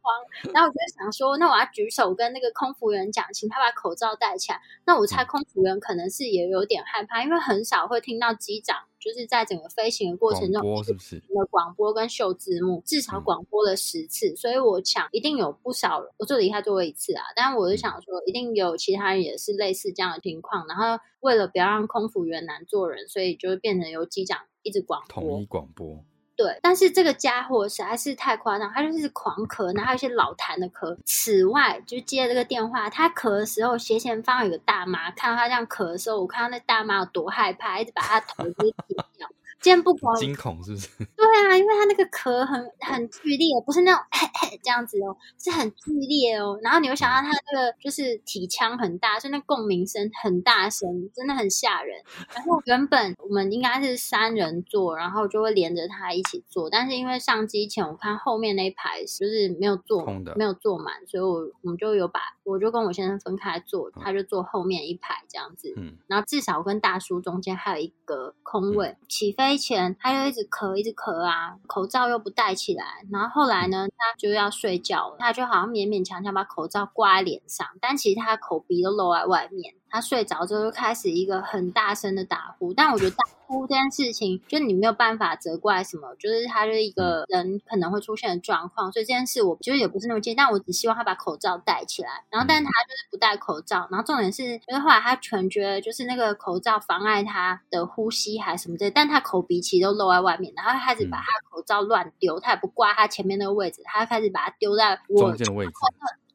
[0.54, 4.60] 然后我就想说，那我要举手跟那个空服员讲，请他把口罩戴起来。
[4.86, 11.20] 那我嗯猜空服员可能是也有点害怕，因为很少会听到机长就是在整个飞行的过程中播是不是？
[11.20, 17.24] 的广播跟秀字幕，至少嗯广播了十次，所以我想一定有不少人，我就离开座位一次啊。
[17.36, 25.42] 但是我就想说，一定有其他人也是类似这样的情况，然后为了不要让空服员难做人，所以就会变成由机长一直广播统。
[25.42, 26.04] 一广播，
[26.36, 30.98] 对，但是这个家伙实在是太夸张，他就是狂咳，然后还有一些老痰的咳。
[31.06, 38.74] 此外，就接这个电话，他咳的时候，斜前方有个大妈，看到他这样咳的时候，我看到那大妈有多害怕，一直把他头就是
[39.18, 39.30] 掉。
[39.62, 40.88] 惊恐是不是？
[41.16, 46.59] 对啊，因为它那个壳很很剧烈，不是那种 嘿嘿这样子哦，是很剧烈哦。
[46.64, 52.01] 然后你会想到他那个就是体腔很大，所以那共鸣声很大声，真的很吓人。
[52.34, 65.74] 然后原本我们应该是三人座，然后就会连着他一起坐，但是因为上机前我看后面那一排就是没有坐空的没有坐满，所以我我们就有把我就跟我先生分开坐，嗯他就坐后面一排这样子。
[65.78, 68.95] 嗯，然后至少跟大叔中间还有一个空位。
[69.07, 72.84] 起飞前他就一直咳，一直咳啊，口罩又不戴起来。
[73.12, 79.76] 然后后来呢，他就要睡觉了，他就好像勉勉强强把口罩挂在脸上，但其实他口鼻都露在外面。
[79.92, 92.24] 他睡着之后就开始一个很大声的打呼，但我觉得打呼这件事情，就你没有办法责怪什么，就是他就是一个人可能会出现的状况，所以这件事我觉得也不是那么建议，但我只希望他把口罩戴起来。
[92.30, 105.74] 然后，但是他就是不戴口罩，然后重点是，因为后来他全觉得就是那个口罩妨碍他的呼吸还是什么之类，但他口鼻其实都露在外面，然后他开始把他口罩乱丢，他也不挂他前面那个位置，他开始把它丢在我中间的位置，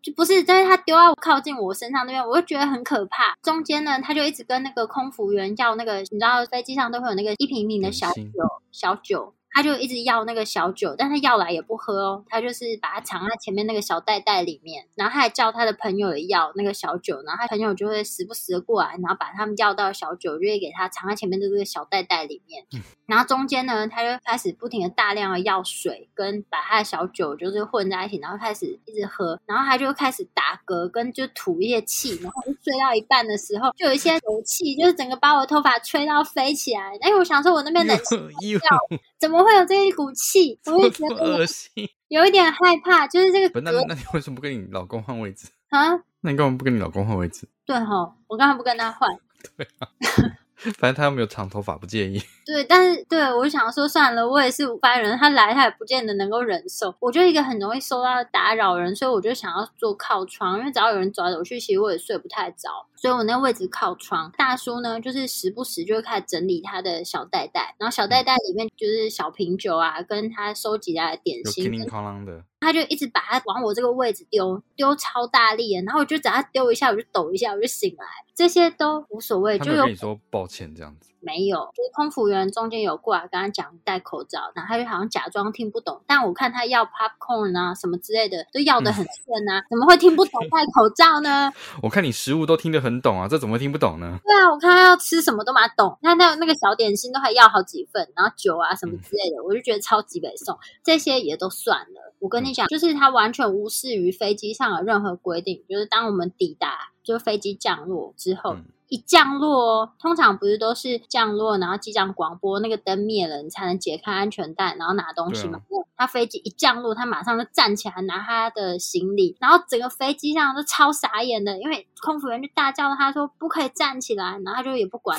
[0.07, 3.34] 就不是，但是他丢到靠近我身上那边，我就觉得很可怕。
[3.42, 8.22] 中间呢，他就一直跟那个空服员要那个，你知道飞机上都会有那个一瓶一瓶的小酒，
[8.70, 9.34] 小酒。
[9.48, 22.66] 他就一直要那个小酒，但他要来也不喝哦，他就是把它藏在前面那个小袋袋里面，然后他还叫他的朋友也要那个小酒，然后他朋友就会时不时的过来，然后把他们要到的小酒就会给他藏在前面的这个小袋袋里面，
[23.07, 36.98] 然后中间呢，他就开始不停的大量的要水，跟把他的小酒就是混在一起，然后开始一直喝，然后他就开始打嗝，跟就吐一些气，然后就睡到一半的时候，就有一些油气，就是整个把我的头发吹到飞起来。
[37.00, 38.16] 哎，我想说，我那边冷气
[38.59, 38.78] 掉，
[39.18, 40.59] 怎么会有这一股气？
[40.66, 41.88] 我就觉 得恶心。
[42.09, 45.48] 有一点害怕，就是这个，那那你为什么不跟你老公换位置？
[45.70, 47.48] 啊，那你干嘛不跟你老公换位置？
[47.64, 49.11] 对哈，我刚才不跟他换。
[50.78, 52.20] 反正他又没有长头发，不介意。
[52.46, 56.94] 对，但是对我想说算了，我也是五班人，他来他也不见得能够忍受。
[57.00, 64.32] 我就一个很容易受到打扰人，所以我就想要坐靠窗，因为只要有人走来走去，其实我也睡不太着，所以我那位置靠窗。
[64.38, 78.04] 大叔呢，就是时不时就会开始整理他的小袋袋，然后小袋袋里面就是小瓶酒啊，跟他收集来的点心叮，铃哐啷的，他就一直把它往我这个位置丢，丢超大力的，然后我就只要丢一下，我就抖一下，我就醒来，
[78.34, 81.10] 这些都无所谓，就有跟你说抱歉这样子。
[81.20, 91.52] 没有，就是空服员中间有过来跟他讲戴口罩，然后他就好像假装听不懂，但我看他要 popcorn 啊什么之类的，都要的很顺啊，怎么会听不懂戴口罩呢？
[91.82, 94.18] 我看你食物都听得很懂啊，这怎么会听不懂呢？
[94.22, 102.05] 对啊，我看他要吃什么都蛮懂，他那那个小点心都还要好几份，然后酒啊什么之类的，我就觉得超级北宋，这些也都算了。
[102.26, 108.54] 我跟你讲，就是他完全无视于飞机上的任何规定，就是当我们抵达，就是飞机降落之后。
[108.54, 115.58] 嗯一降落哦，通常不是都是降落，然后机长广播那个灯灭了，你才能解开安全带，然后拿东西嘛。
[115.68, 125.18] 对他飞机一降落，他马上就站起来拿他的行李，然后整个飞机上都超傻眼的，因为空服员就大叫他说不可以站起来，然后他就也不管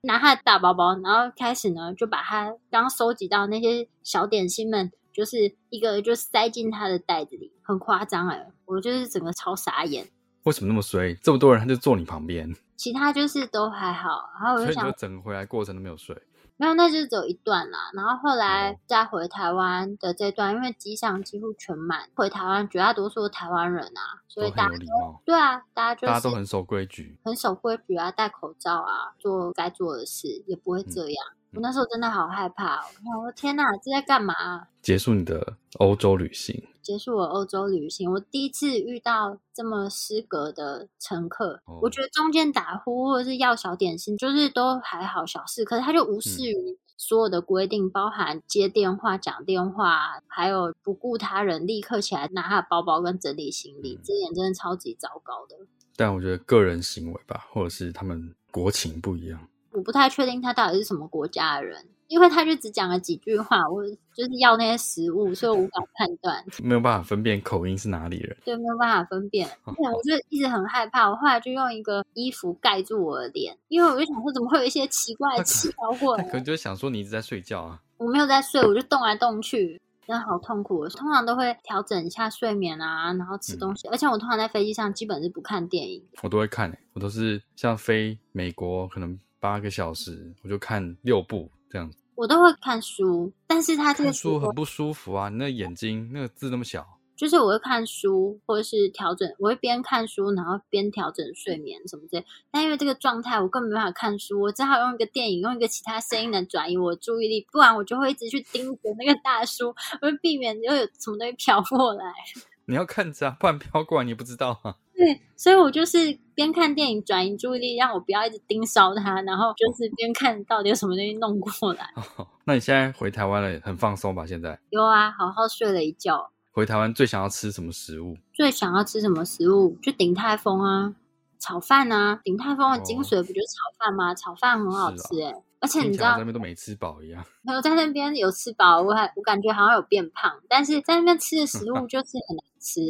[0.00, 4.90] 拿他的大包包，然后开始呢就把他刚收集到那些小点心们，
[5.20, 10.08] 就是一个就塞进他的袋子里，很夸张哎，我就是整个超傻眼。
[10.44, 11.14] 为什么那么衰？
[11.22, 16.16] 这么多人他就坐你旁边，其他就是都还好，然后我就想所以你就整个回来过程都没有睡。
[16.56, 17.90] 没有，那就是只有一段啦。
[17.92, 27.18] 然后后来哦再回台湾的这段，因为机上几乎全满，回台湾绝大多数的台湾人啊，所以大家很有礼貌，对啊，大家就是大家都很守规矩。
[27.22, 31.26] 很守规矩啊，戴口罩啊，做该做的事，也不会嗯这样。
[31.52, 32.84] 我那时候真的好害怕、哦，
[33.16, 41.60] 我说天哪，这在干嘛啊、结束你的欧洲旅行，结束我欧洲旅行，我第一次遇到这么失格的乘客。
[41.64, 55.56] 哦我觉得中间打呼或者是要小点心，就是都还好小事，可是他就无视于所有的规定，包含接电话、讲电话，还有不顾他人，立刻起来拿他的包包跟整理行李，嗯这点真的超级糟糕的。
[55.96, 59.48] 但我觉得个人行为吧，或者是他们国情不一样。
[59.70, 66.44] 我不太确定他到底是什么国家的人，因为他就只讲了几句话，我就是要那些食物，所以我无法判断。
[66.62, 68.36] 没有办法分辨口音是哪里人。
[68.44, 69.48] 对，没有办法分辨。
[69.64, 71.08] 对，我就一直很害怕。
[71.08, 76.44] 我后来就用一个衣服盖住我的脸，因为我就想说，怎么会有一些奇怪的气飘过来可能来？
[76.44, 77.80] 就是想说你一直在睡觉啊。
[77.96, 80.78] 我没有在睡，我就动来动去，真的好痛苦。
[80.78, 83.86] 我通常都会调整一下睡眠啊，然后吃东西。
[83.88, 86.02] 而且我通常在飞机上基本是不看电影。
[86.22, 91.98] 我都会看、欸，我都是像飞美国可能八个小时，我就看六部这样子。
[92.14, 96.86] 我都会看书，但是他这个看书很不舒服啊，你那眼睛那个字那么小，
[97.16, 102.26] 就是我会看书，或者是调整，我会边看书，然后边调整睡眠什么之类。
[102.50, 112.04] 但因为这个状态，我根本没办法看书，我只好用一个电影，用一个其他声音来转移我的注意力，不然我就会一直去盯着那个大书，我会避免又有什么东西飘过来。
[112.66, 114.76] 你要看着啊，不然飘过来你不知道啊。
[115.00, 121.90] 对，所以我就是边看电影转移注意力，让我不要一直盯梢它，然后就是边看到底有什么东西弄过来。
[121.96, 124.26] 哦那你现在回台湾了，很放松吧？
[124.26, 126.30] 现在有啊，好好睡了一觉。
[126.52, 128.14] 回台湾最想要吃什么食物？
[128.34, 129.78] 最想要吃什么食物？
[129.80, 130.94] 就鼎泰丰啊，
[131.38, 132.20] 炒饭啊。
[132.22, 134.14] 鼎泰丰的精髓不就是炒饭吗？
[134.14, 137.24] 炒饭很好吃哎、而且你知道那，边都没吃饱一样。
[137.42, 142.80] 没有在那边有吃饱，我还我感觉好像有变胖，但是在那边吃的食物 就是很难吃，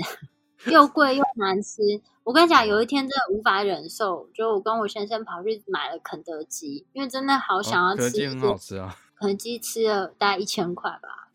[0.67, 1.83] 又贵又难吃。
[2.23, 8.11] 我跟你讲，有一天真的无法忍受，就我跟我先生跑去买了肯德基，因为真的好想要哦肯德。
[8.11, 11.31] 基很好吃啊， 肯德基吃了大概一千块吧，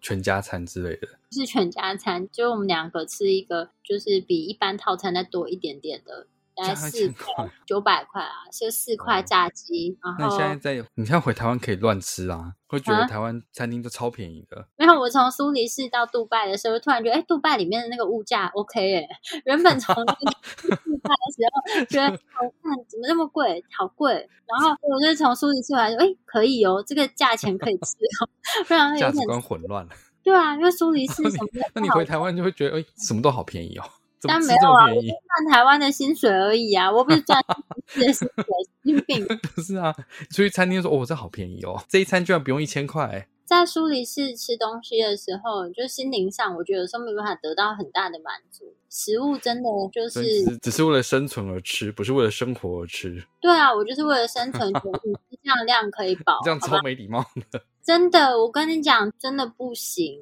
[0.00, 1.08] 全家餐之类的。
[1.32, 14.66] 是全家餐，就我们两个吃一个，就是比一般套餐再多一点点的，大概四块九百块啊，是四块哦炸鸡，然那你现在在，你现在回台湾可以乱吃啊，会觉得啊台湾餐厅都超便宜的。
[14.76, 19.08] 没有我从苏黎世到杜拜的时候，突然觉得，哎，杜拜里面的那个物价 OK 哎，
[19.44, 24.12] 原本从 那个杜拜的时候觉得， 好看怎么那么贵，好贵，
[24.46, 28.28] 然后我就从苏黎世回来说，哎，可以哦，这个价钱可以吃哦，
[28.68, 29.90] 不然有点价值观混乱了。
[30.22, 33.84] 对啊，因为苏黎世什么那你回台湾就会觉得，哎、什么都好便宜哦，
[34.28, 37.40] 但没有啊，我赚台湾的薪水而已啊，我不是赚
[37.88, 39.26] 苏黎世的薪水， 神经病。
[39.54, 39.94] 不是啊，
[40.30, 43.28] 出去餐厅说，哦，这好便宜哦，这一餐居然不用一千块。
[43.44, 48.74] 在苏黎世吃东西的时候，就心灵上，我觉得有时候没办法得到很大的满足。
[48.88, 57.62] 食物真的就是，只只是为了生存而吃，不是为了生活而吃，对啊，我就是为了生存，觉得你吃这样量可以饱， 这样超没礼貌的。
[57.84, 60.18] 真的，我跟你讲，真的不行。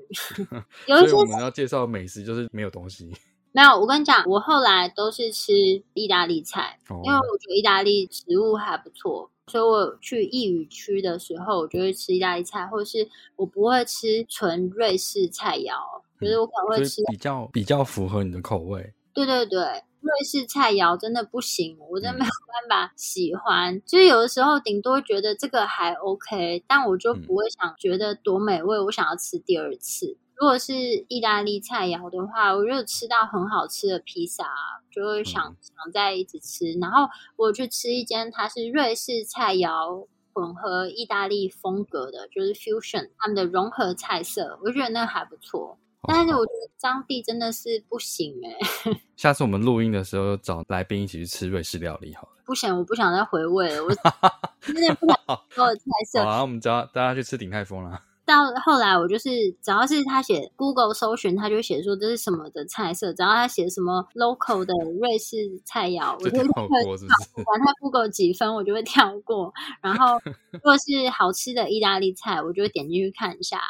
[0.86, 3.14] 有一些我们要介绍的美食就是没有东西。
[3.52, 5.52] 没有，我跟你讲，我后来都是吃
[5.94, 15.74] 意大利菜，哦因为我觉得意大利食物还不错，所以我去义语区的时候，我就会吃意大利菜，或者是我不会吃纯瑞士菜肴，
[16.18, 18.94] 就是我可能会吃比较比较符合你的口味。
[19.12, 19.60] 对对对，
[20.00, 23.82] 瑞士菜肴真的不行，我真没有办法喜欢。
[23.84, 30.16] 就是有的时候顶多觉得这个还 OK，但我就嗯不会想觉得多美味，我想要吃第二次。
[30.42, 30.74] 如果是
[31.06, 34.44] 意大利菜肴的话，我就吃到很好吃的披萨，
[34.90, 36.72] 就会想、嗯想再一直吃。
[36.80, 45.78] 然后我去吃一间，它是瑞士菜肴混合意大利风格的，就是 fusion 他们的融合菜色，我就觉得那个还不错。
[46.08, 52.42] 但是哦我觉得张帝真的是不行哎、 下次我们录音的时候找来宾一起去吃瑞士料理好了。
[52.44, 53.94] 不行，我不想再回味了，我
[54.60, 55.16] 真的不想
[55.50, 56.24] 所有菜色。
[56.24, 58.02] 好啊，我们叫大家去吃鼎泰丰啦。
[58.32, 59.28] 到后来，我就是
[59.60, 67.06] 只要是他写 Google 搜寻，他就写说这是什么的菜色，只要他写什么 local 的瑞士菜肴，我就就跳过是？
[67.44, 69.52] 管他 Google 几分，我就会跳过。
[69.80, 70.18] 然后
[70.50, 73.60] 如果是好吃的意大利菜，我就会点进去看一下。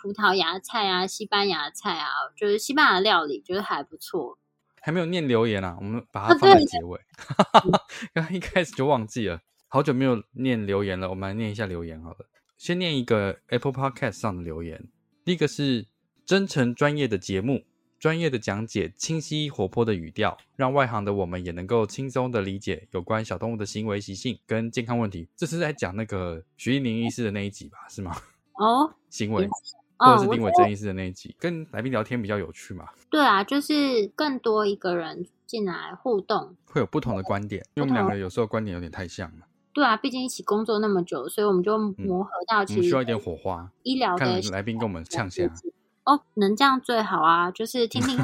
[0.00, 4.38] 葡萄牙菜啊，西班牙菜啊，就是西班牙料理，就是还不错。
[4.80, 7.00] 还没有念留言啊，我们把啊它放在结尾。
[8.14, 12.18] 刚刚一开始就忘记了，好久没有念留言了，我们来念一下留言好了。
[12.58, 14.84] 先念一个 Apple Podcast 上的留言，
[15.24, 15.86] 第一个是
[16.26, 17.62] 真诚专业的节目，
[18.00, 25.28] 专业的讲解，清晰活泼的语调，让外行的我们也能够轻松的理解有关小动物的行为习性跟健康问题。
[25.36, 27.78] 这是在讲那个徐一宁医师的那一集吧？
[27.88, 28.14] 是吗？
[28.54, 29.44] 哦， 行为。
[29.44, 29.50] 哦
[30.00, 36.54] 或者是丁我伟正医师的那一集，跟来宾聊天比较有趣嘛，对啊，就是更多一个人进来互动。
[36.66, 39.47] 会有不同的观点，因为我们两个有时候观点有点太像了。
[39.72, 45.44] 对啊，毕竟一起工作那么久，所以我们就磨合到我们其实需要一点火花，医疗的来宾跟我们呛下，
[46.04, 48.18] 哦，能这样最好啊，就是听听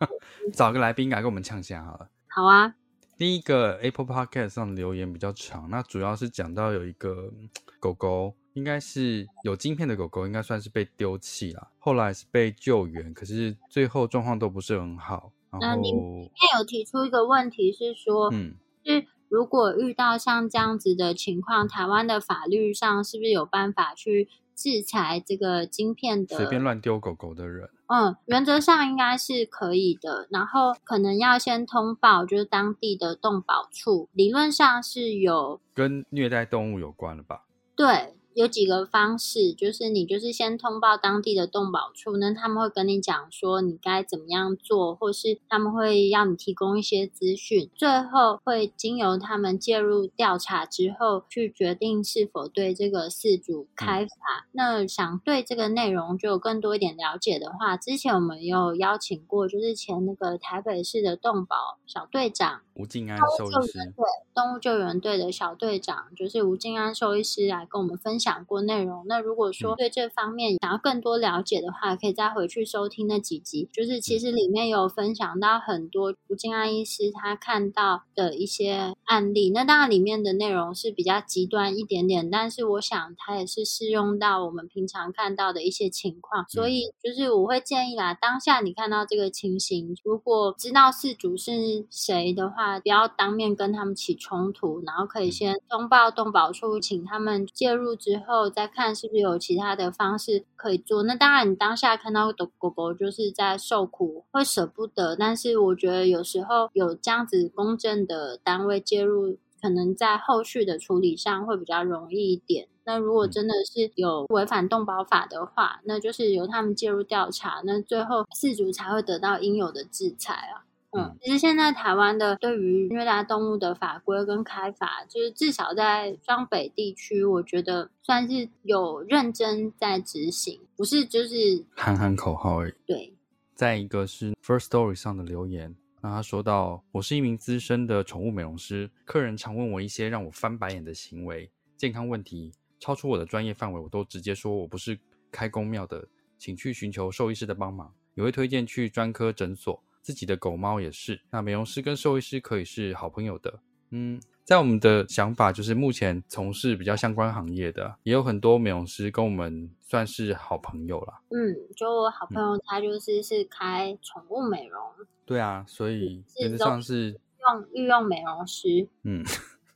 [0.52, 2.08] 找个来宾来跟我们呛下好了。
[2.28, 2.74] 好啊。
[3.16, 15.32] 第一个 Apple Podcast 上留言比较长，那主要是讲到有一个嗯狗狗，应该是有晶片的狗狗，应该算是被丢弃了，后来是被救援，可是最后状况都不是很好。
[15.60, 26.36] 那你那有提出一个问题是说，嗯，是如果遇到像这样子的情况，台湾的法律上是不是有办法去制裁这个晶片的？
[26.36, 37.44] 随便乱丢狗狗的人，嗯，原则上应该是可以的，然后可能要先通报，就是当地的动保处，理论上是有跟虐待动物有关了吧？
[37.76, 38.14] 对。
[38.34, 54.46] 有几个方式，就是你就是先通报当地的动保处，那他们会跟你讲说你该怎么样做，或是他们会要你提供一些资讯，最后会经由他们介入调查之后，去决定是否对这个事主开罚。
[54.52, 64.04] 那想对这个内容就有更多一点了解的话，之前我们有邀请过，就是前那个台北市的动保小队长吴静安兽医师救援，队
[64.34, 69.04] 动物救援队的小队长，就是吴静安兽医师来跟我们分享过内容。
[69.06, 73.68] 那如果说嗯对这方面想要更多了解的话，可以再回去收听那几集。
[73.72, 79.50] 就是其实里面有分享到很多吴静安医师他看到的一些案例。
[79.50, 86.44] 那当然里面的内容是比较极端一点点，但是我想它也是适用到我们平常看到的一些情况。
[86.48, 101.02] 所以就是我会建议啦，当下你看到这个情形，如果知道事主是谁的话，不要当面跟他们起冲突，然后可以先通报动保处，请他们介入之后，再看是不是有其他的方式可以做。
[101.02, 109.38] 那当然，你当下看到的狗狗就是在受苦，会舍不得，但是我觉得有时候有这样子公正的单位介入。
[109.62, 112.66] 可能在后续的处理上会比较容易一点。
[112.86, 120.64] 那如果真的是有违反动保法的话，那就是由他们介入调查，那最后事主才会得到应有的制裁啊。
[120.92, 132.74] 嗯嗯，其实现在台湾的对于虐待动物的法规跟开法，就是至少在双北地区，我觉得算是有认真在执行，不是就是喊喊口号而已。
[132.84, 133.14] 对，
[133.54, 144.98] 再一个是 First Story 上的留言，那他说到：“我是一名资深的宠物美容师，客人常问我一些让我翻白眼的行为、健康问题，超出我的专业范围，我都直接说我不是
[145.30, 149.80] 开公庙的，请去寻求兽医师的帮忙，也会推荐去专科诊所。
[150.02, 153.60] 自己的狗猫也是，那美容师跟兽医师可以是好朋友的。
[153.90, 161.20] 嗯，在我们的想法，就是目前从事比较相关行业的，也有很多美容师跟我们算是好朋友啦。
[161.30, 164.80] 嗯，就我好朋友他就是是开宠物美容，
[165.26, 168.88] 对啊，所以是原则上是用御用美容师。
[169.02, 169.24] 嗯，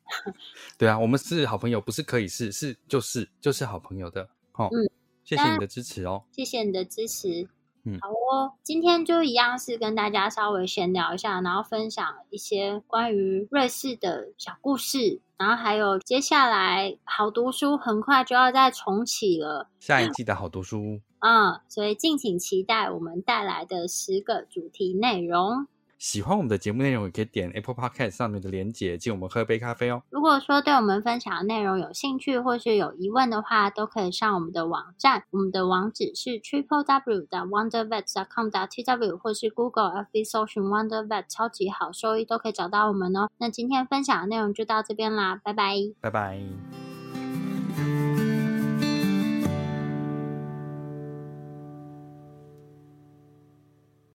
[0.78, 4.28] 对啊，我们是好朋友，不是可以是，是就是就是好朋友的。
[4.52, 4.90] 好、嗯
[5.24, 6.22] 谢谢你的支持哦。
[6.30, 7.48] 谢谢你的支持。
[7.84, 7.98] 嗯。
[8.00, 20.80] 好哦，今天就一样是跟大家稍微闲聊一下，然后分享一些关于瑞士的小故事，然后还有接下来好读书很快就要再重启了，下一季的好读书。
[20.80, 25.66] 屋，嗯，所以敬请期待我们带来的十个主题内容。
[25.98, 30.02] 喜欢我们的节目内容，也可以点 Apple Podcast 上面的连结，请我们喝杯咖啡哦。
[30.10, 43.28] 如果说对我们分享的内容有兴趣或是有疑问的话，都可以上我们的网站，我们的网址是 triple w 的 wondervet.com 的 tw，或是 Google FB 搜寻 Wonder Vet 超级好收益都可以找到我们哦。
[43.38, 45.74] 那今天分享的内容就到这边啦，拜拜。
[46.00, 46.93] 拜拜。